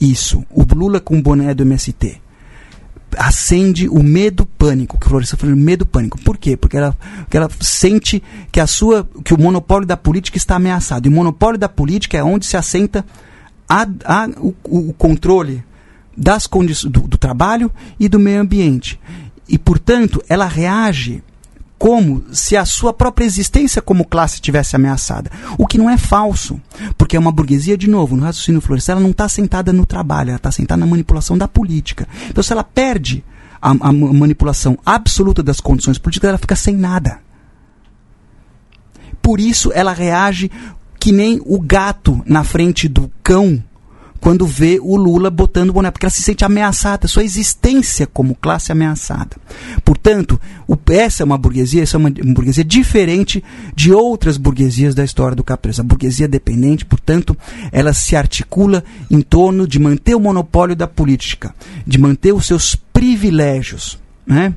[0.00, 0.44] isso?
[0.50, 2.20] O Lula com o boné do MST
[3.16, 6.18] acende o medo pânico, que o Florestan falou, medo pânico.
[6.20, 6.56] Por quê?
[6.56, 11.06] Porque ela, porque ela sente que a sua que o monopólio da política está ameaçado.
[11.06, 13.04] E o monopólio da política é onde se assenta
[13.68, 15.64] a, a, o, o controle
[16.16, 18.98] das condições do, do trabalho e do meio ambiente.
[19.48, 21.22] E, portanto, ela reage
[21.82, 25.32] como se a sua própria existência como classe tivesse ameaçada.
[25.58, 26.60] O que não é falso,
[26.96, 30.28] porque é uma burguesia, de novo, no raciocínio florestal, ela não está sentada no trabalho,
[30.28, 32.06] ela está sentada na manipulação da política.
[32.30, 33.24] Então, se ela perde
[33.60, 37.18] a, a manipulação absoluta das condições políticas, ela fica sem nada.
[39.20, 40.52] Por isso, ela reage
[41.00, 43.60] que nem o gato na frente do cão
[44.22, 48.36] quando vê o Lula botando o boné, porque ela se sente ameaçada, sua existência como
[48.36, 49.36] classe ameaçada.
[49.84, 53.42] Portanto, o, essa é uma burguesia, essa é uma, burguesia diferente
[53.74, 55.82] de outras burguesias da história do capitalismo.
[55.82, 57.36] A burguesia dependente, portanto,
[57.72, 61.52] ela se articula em torno de manter o monopólio da política,
[61.84, 63.98] de manter os seus privilégios.
[64.24, 64.54] Né?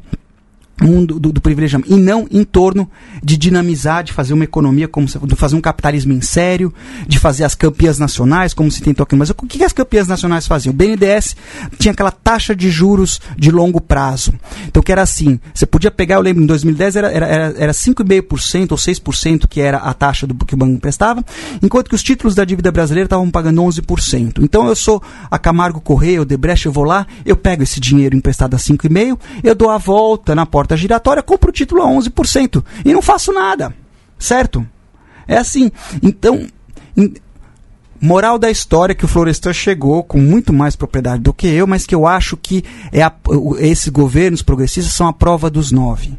[0.81, 2.89] Mundo do, do, privilegiamento e não em torno
[3.23, 6.73] de dinamizar, de fazer uma economia como se, de fazer um capitalismo em sério,
[7.07, 9.15] de fazer as campeãs nacionais como se tentou aqui.
[9.15, 10.73] Mas o que, as campeãs nacionais faziam?
[10.73, 11.35] O BNDES
[11.80, 14.34] tinha aquela taxa de juros de longo prazo.
[14.68, 17.72] Então que era assim, você podia pegar, eu lembro em 2010 era, era, era, era
[17.72, 21.23] 5,5% ou 6% que era a taxa do que o banco emprestava,
[21.61, 24.39] enquanto que os títulos da dívida brasileira estavam pagando 11%.
[24.41, 28.15] Então eu sou a Camargo Correia, o Debrecht, eu vou lá, eu pego esse dinheiro
[28.15, 31.86] emprestado a 5,5%, eu dou a volta na porta porta giratória, compro o título a
[31.86, 33.74] 11% e não faço nada.
[34.18, 34.68] Certo?
[35.28, 35.72] É assim.
[36.02, 36.48] Então,
[36.98, 37.14] in,
[38.02, 41.86] moral da história que o Florestan chegou com muito mais propriedade do que eu, mas
[41.86, 43.14] que eu acho que é a,
[43.60, 46.18] esses governos progressistas são a prova dos nove.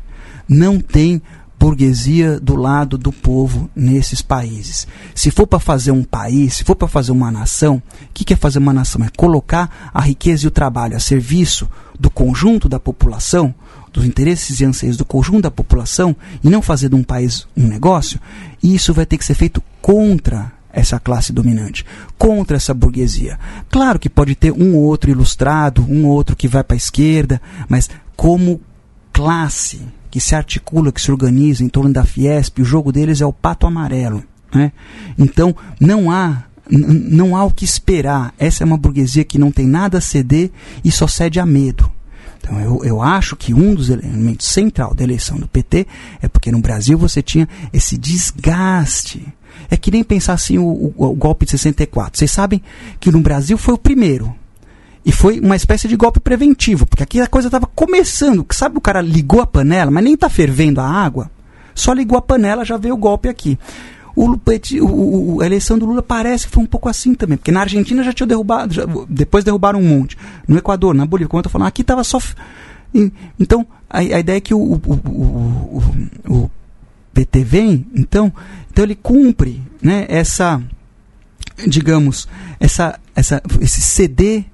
[0.49, 1.21] Não tem
[1.59, 4.87] burguesia do lado do povo nesses países.
[5.15, 8.35] Se for para fazer um país, se for para fazer uma nação, o que, que
[8.35, 9.03] é fazer uma nação?
[9.03, 11.69] É colocar a riqueza e o trabalho a serviço
[11.99, 13.55] do conjunto da população,
[13.97, 16.15] dos interesses e anseios do conjunto da população,
[16.45, 18.21] e não fazer de um país um negócio,
[18.63, 21.85] isso vai ter que ser feito contra essa classe dominante,
[22.19, 23.39] contra essa burguesia.
[23.71, 26.77] Claro que pode ter um ou outro ilustrado, um ou outro que vai para a
[26.77, 28.61] esquerda, mas como
[29.13, 33.27] classe que se articula, que se organiza em torno da Fiesp, o jogo deles é
[33.27, 34.23] o pato amarelo.
[34.55, 34.73] Né?
[35.19, 38.35] Então, não há não há o que esperar.
[38.37, 40.51] Essa é uma burguesia que não tem nada a ceder
[40.85, 41.89] e só cede a medo.
[42.47, 45.85] Então, eu, eu acho que um dos elementos central da eleição do PT
[46.23, 49.27] é porque no Brasil você tinha esse desgaste.
[49.69, 52.17] É que nem pensar assim o, o, o golpe de 64.
[52.17, 52.63] Vocês sabem
[53.01, 54.33] que no Brasil foi o primeiro.
[55.05, 58.47] E foi uma espécie de golpe preventivo, porque aqui a coisa estava começando.
[58.53, 61.31] Sabe, o cara ligou a panela, mas nem está fervendo a água.
[61.75, 63.59] Só ligou a panela, já veio o golpe aqui.
[64.17, 64.35] O,
[64.81, 68.03] o, a eleição do Lula parece que foi um pouco assim também, porque na Argentina
[68.03, 70.17] já tinha derrubado, já, depois derrubaram um monte.
[70.49, 72.19] No Equador, na Bolívia, como eu estou falando, aqui estava só.
[73.39, 75.83] Então, a, a, ideia é que o, o,
[76.27, 76.51] o,
[77.13, 78.33] PT vem, então,
[78.71, 80.63] então ele cumpre né, essa,
[81.67, 82.27] digamos,
[82.59, 84.45] essa, essa, esse CD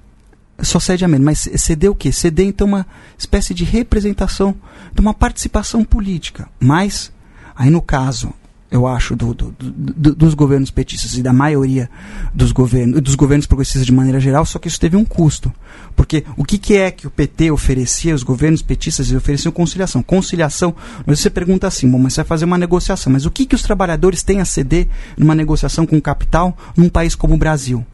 [0.61, 1.25] só cede a menos.
[1.25, 2.11] Mas ceder o quê?
[2.11, 2.85] Ceder, então, uma
[3.17, 4.55] espécie de representação,
[4.93, 6.49] de uma participação política.
[6.59, 7.11] Mas,
[7.55, 8.33] aí no caso,
[8.73, 11.89] eu acho, do, do, do, dos governos petistas e da maioria
[12.33, 15.53] dos governos, dos governos progressistas de maneira geral, só que isso teve um custo.
[15.95, 20.01] Porque o que, que é que o PT oferecia, os governos petistas ofereciam conciliação.
[20.01, 20.75] Conciliação,
[21.05, 23.61] você pergunta assim, bom, mas você vai fazer uma negociação, mas o que, que os
[23.61, 24.87] trabalhadores têm a ceder
[25.17, 27.85] numa negociação com o capital num país como o Brasil?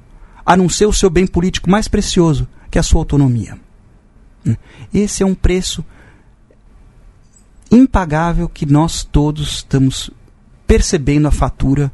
[0.49, 3.55] a não ser o seu bem político mais precioso, que é a sua autonomia.
[4.91, 5.85] Esse é um preço
[7.69, 10.09] impagável que nós todos estamos
[10.69, 11.91] percebendo a fatura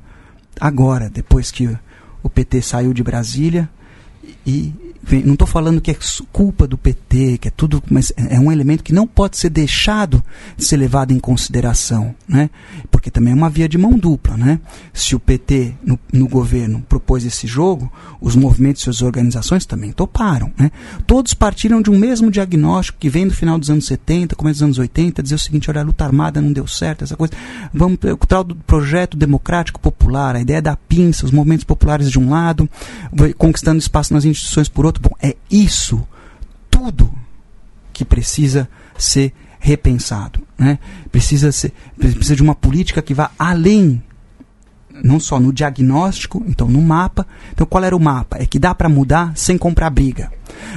[0.60, 1.66] agora, depois que
[2.22, 3.70] o PT saiu de Brasília
[4.46, 4.74] e
[5.24, 5.98] não estou falando que é
[6.32, 9.50] culpa do PT, que é tudo, mas é, é um elemento que não pode ser
[9.50, 10.24] deixado
[10.58, 12.50] de ser levado em consideração, né?
[12.90, 14.60] Porque também é uma via de mão dupla, né?
[14.94, 19.92] Se o PT no, no governo propôs esse jogo, os movimentos e as organizações também
[19.92, 20.72] toparam, né?
[21.06, 24.64] Todos partiram de um mesmo diagnóstico que vem do final dos anos 70, começo dos
[24.64, 27.34] anos 80, dizer o seguinte, olha, a luta armada não deu certo, essa coisa.
[27.74, 32.18] Vamos o tal do projeto democrático popular, a ideia da pinça, os movimentos populares de
[32.18, 32.70] um lado,
[33.38, 35.18] conquistando espaço nas instituições por outro outro.
[35.22, 36.06] É isso
[36.70, 37.12] tudo
[37.94, 40.42] que precisa ser repensado.
[40.58, 40.80] Né?
[41.12, 44.02] Precisa, ser, precisa de uma política que vá além,
[45.04, 47.26] não só no diagnóstico, então no mapa.
[47.52, 48.38] Então qual era o mapa?
[48.40, 50.32] É que dá para mudar sem comprar briga.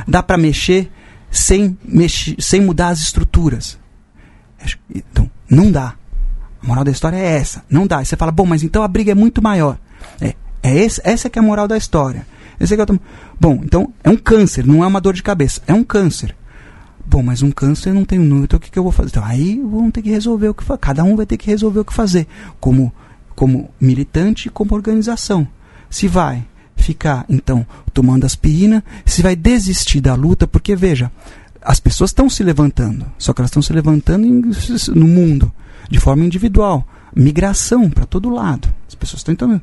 [0.06, 0.90] Dá para mexer
[1.30, 3.78] sem, mexer sem mudar as estruturas.
[4.92, 5.94] Então, não dá.
[6.62, 7.64] A moral da história é essa.
[7.68, 8.02] Não dá.
[8.02, 9.78] E você fala, bom, mas então a briga é muito maior.
[10.20, 12.26] É, é esse, essa que é a moral da história.
[12.60, 12.98] Esse é tô...
[13.40, 16.34] Bom, então é um câncer, não é uma dor de cabeça, é um câncer.
[17.06, 19.10] Bom, mas um câncer não tem um número, então o que, que eu vou fazer?
[19.10, 20.78] Então aí vão ter que resolver o que fazer.
[20.78, 22.26] Cada um vai ter que resolver o que fazer,
[22.60, 22.92] como,
[23.34, 25.48] como militante e como organização.
[25.88, 31.10] Se vai ficar, então, tomando aspirina, se vai desistir da luta, porque veja,
[31.62, 34.42] as pessoas estão se levantando, só que elas estão se levantando em,
[34.94, 35.52] no mundo,
[35.90, 36.86] de forma individual.
[37.14, 38.68] Migração para todo lado.
[38.86, 39.60] As pessoas estão entrando.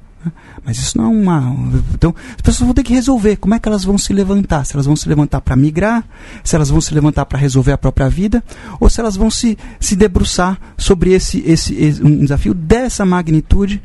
[0.64, 1.56] Mas isso não é uma.
[1.94, 4.66] Então, as pessoas vão ter que resolver como é que elas vão se levantar.
[4.66, 6.04] Se elas vão se levantar para migrar,
[6.44, 8.44] se elas vão se levantar para resolver a própria vida,
[8.80, 13.82] ou se elas vão se, se debruçar sobre esse, esse, esse um desafio dessa magnitude.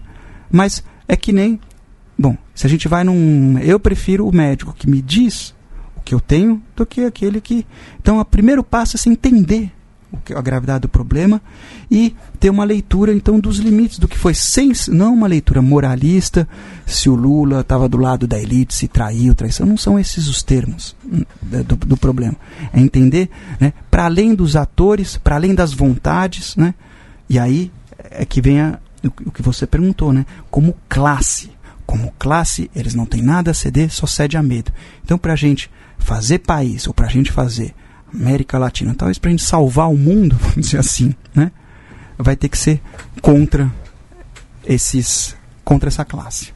[0.51, 1.61] Mas é que nem.
[2.19, 3.59] Bom, se a gente vai num.
[3.59, 5.55] Eu prefiro o médico que me diz
[5.97, 7.67] o que eu tenho do que aquele que.
[8.01, 9.73] Então, o primeiro passo é se entender
[10.35, 11.41] a gravidade do problema
[11.91, 16.49] e ter uma leitura então dos limites do que foi sem não uma leitura moralista
[16.87, 19.67] se o Lula estava do lado da elite se traiu traição.
[19.67, 22.35] Não são esses os termos hum, do, do problema.
[22.73, 26.75] É entender né para além dos atores para além das vontades né
[27.29, 27.71] e aí
[28.11, 31.51] é que vem a, o, que você perguntou né como classe.
[31.87, 34.73] Como classe eles não têm nada a ceder só cede a medo.
[35.05, 37.75] Então para a gente fazer país ou para a gente fazer
[38.15, 38.95] América Latina.
[38.95, 41.51] Talvez para a gente salvar o mundo, vamos dizer assim, né?
[42.23, 42.81] vai ter que ser
[43.21, 43.71] contra
[44.65, 46.53] esses contra essa classe.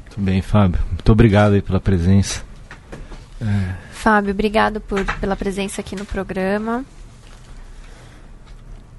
[0.00, 0.80] Muito bem, Fábio.
[0.90, 2.42] Muito obrigado aí pela presença.
[3.40, 3.74] É...
[3.90, 6.84] Fábio, obrigado por, pela presença aqui no programa.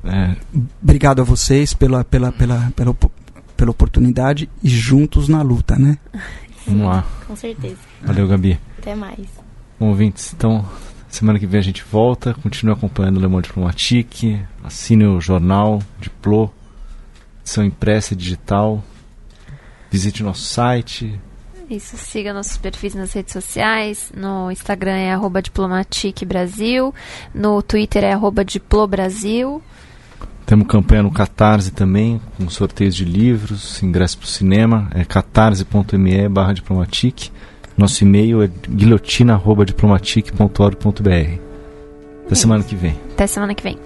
[0.04, 0.36] É...
[0.82, 2.96] Obrigado a vocês pela, pela, pela, pela,
[3.56, 5.98] pela oportunidade e juntos na luta, né?
[6.68, 7.06] Vamos lá.
[7.28, 7.78] Com certeza.
[8.02, 8.60] Valeu, Gabi.
[8.80, 9.28] Até mais.
[9.80, 10.66] Bom, ouvintes, então
[11.16, 12.34] Semana que vem a gente volta.
[12.44, 14.38] Continue acompanhando o Le Monde Diplomatique.
[14.62, 16.54] Assine o jornal, Diplo,
[17.40, 18.84] edição impressa e digital.
[19.90, 21.18] Visite nosso site.
[21.70, 24.12] Isso, siga nossos perfis nas redes sociais.
[24.14, 26.94] No Instagram é arroba Diplomatique Brasil.
[27.34, 29.64] No Twitter é arroba Diplobrasil.
[30.46, 34.90] Temos campanha no Catarse também, com sorteios de livros, ingresso para o cinema.
[34.94, 37.32] É catarse.me barra diplomatique.
[37.78, 41.40] Nosso e-mail é guilhotina.diplomatique.org.br.
[42.26, 42.96] Até semana que vem.
[43.14, 43.78] Até semana que vem.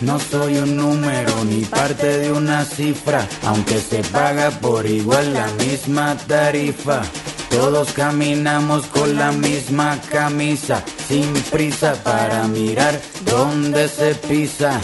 [0.00, 5.46] No soy un número ni parte de una cifra, aunque se paga por igual la
[5.64, 7.02] misma tarifa.
[7.50, 14.80] Todos caminamos con la misma camisa, sin prisa para mirar dónde se pisa.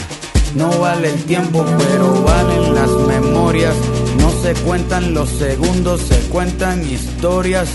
[0.54, 3.74] No vale el tiempo, pero valen las memorias.
[4.18, 7.68] No se cuentan los segundos, se cuentan historias.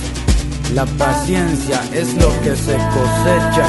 [0.75, 3.65] La paciencia es lo que se cosecha.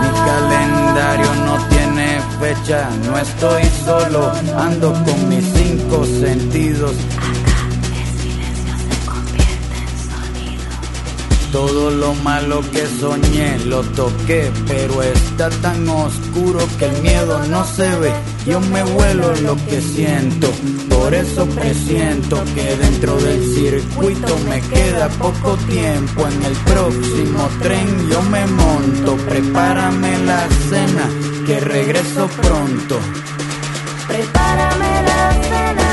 [0.00, 1.87] Mi calendario no tiene
[2.40, 6.94] fecha, no estoy solo, ando con mis cinco sentidos.
[11.52, 17.64] Todo lo malo que soñé lo toqué, pero está tan oscuro que el miedo no
[17.64, 18.12] se ve.
[18.46, 20.50] Yo me vuelo lo que siento,
[20.90, 26.26] por eso presiento que dentro del circuito me queda poco tiempo.
[26.28, 31.08] En el próximo tren yo me monto, prepárame la cena,
[31.48, 33.00] que regreso pronto.
[34.06, 35.87] Prepárame la cena,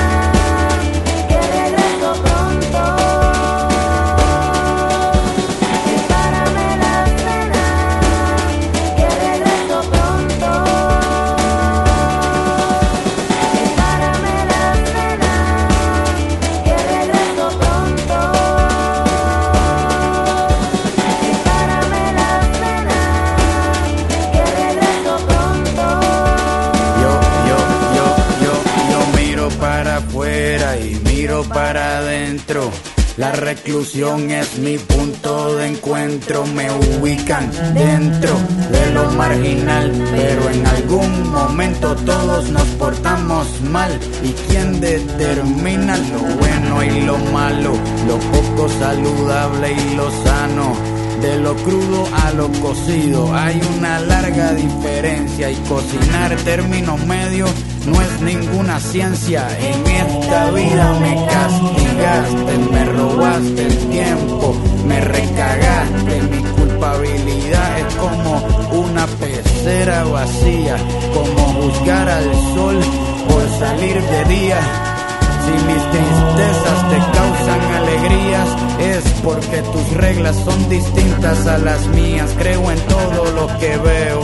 [33.18, 38.34] La reclusión es mi punto de encuentro, me ubican dentro
[38.72, 43.92] de lo marginal, pero en algún momento todos nos portamos mal.
[44.24, 47.74] ¿Y quién determina lo bueno y lo malo,
[48.08, 50.96] lo poco saludable y lo sano?
[51.22, 57.48] De lo crudo a lo cocido hay una larga diferencia y cocinar término medio
[57.88, 59.48] no es ninguna ciencia.
[59.60, 62.45] En esta vida me castigaste,
[63.48, 64.56] el tiempo,
[64.88, 66.22] me recagaste.
[66.32, 68.42] Mi culpabilidad es como
[68.84, 70.78] una pecera vacía,
[71.14, 72.80] como juzgar al sol
[73.30, 74.60] por salir de día.
[75.46, 78.50] Si mis tristezas te causan alegrías,
[78.80, 82.32] es porque tus reglas son distintas a las mías.
[82.38, 84.22] Creo en todo lo que veo,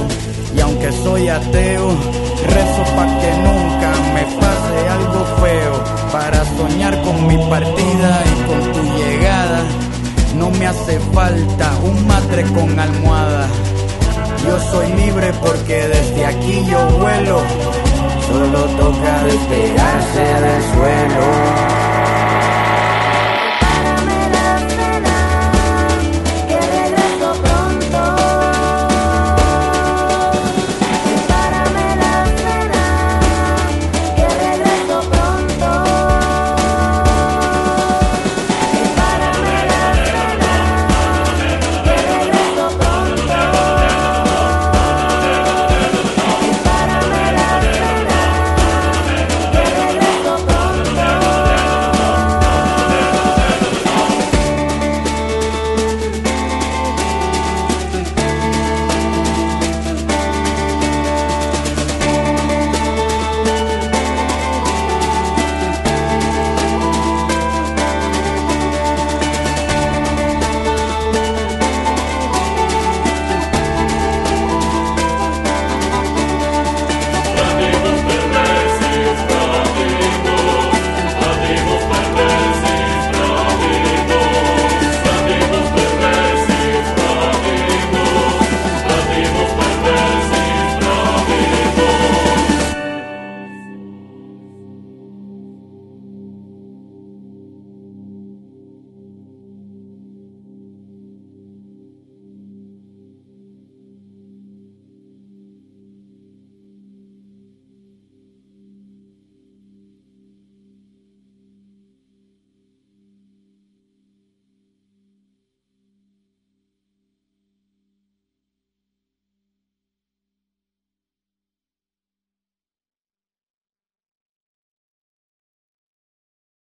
[0.56, 6.02] y aunque soy ateo, rezo para que nunca me pase algo feo.
[6.11, 8.90] Para soñar con mi partida y con tu
[10.38, 13.48] no me hace falta un matre con almohada.
[14.45, 17.41] Yo soy libre porque desde aquí yo vuelo.
[18.28, 21.81] Solo toca despegarse del suelo.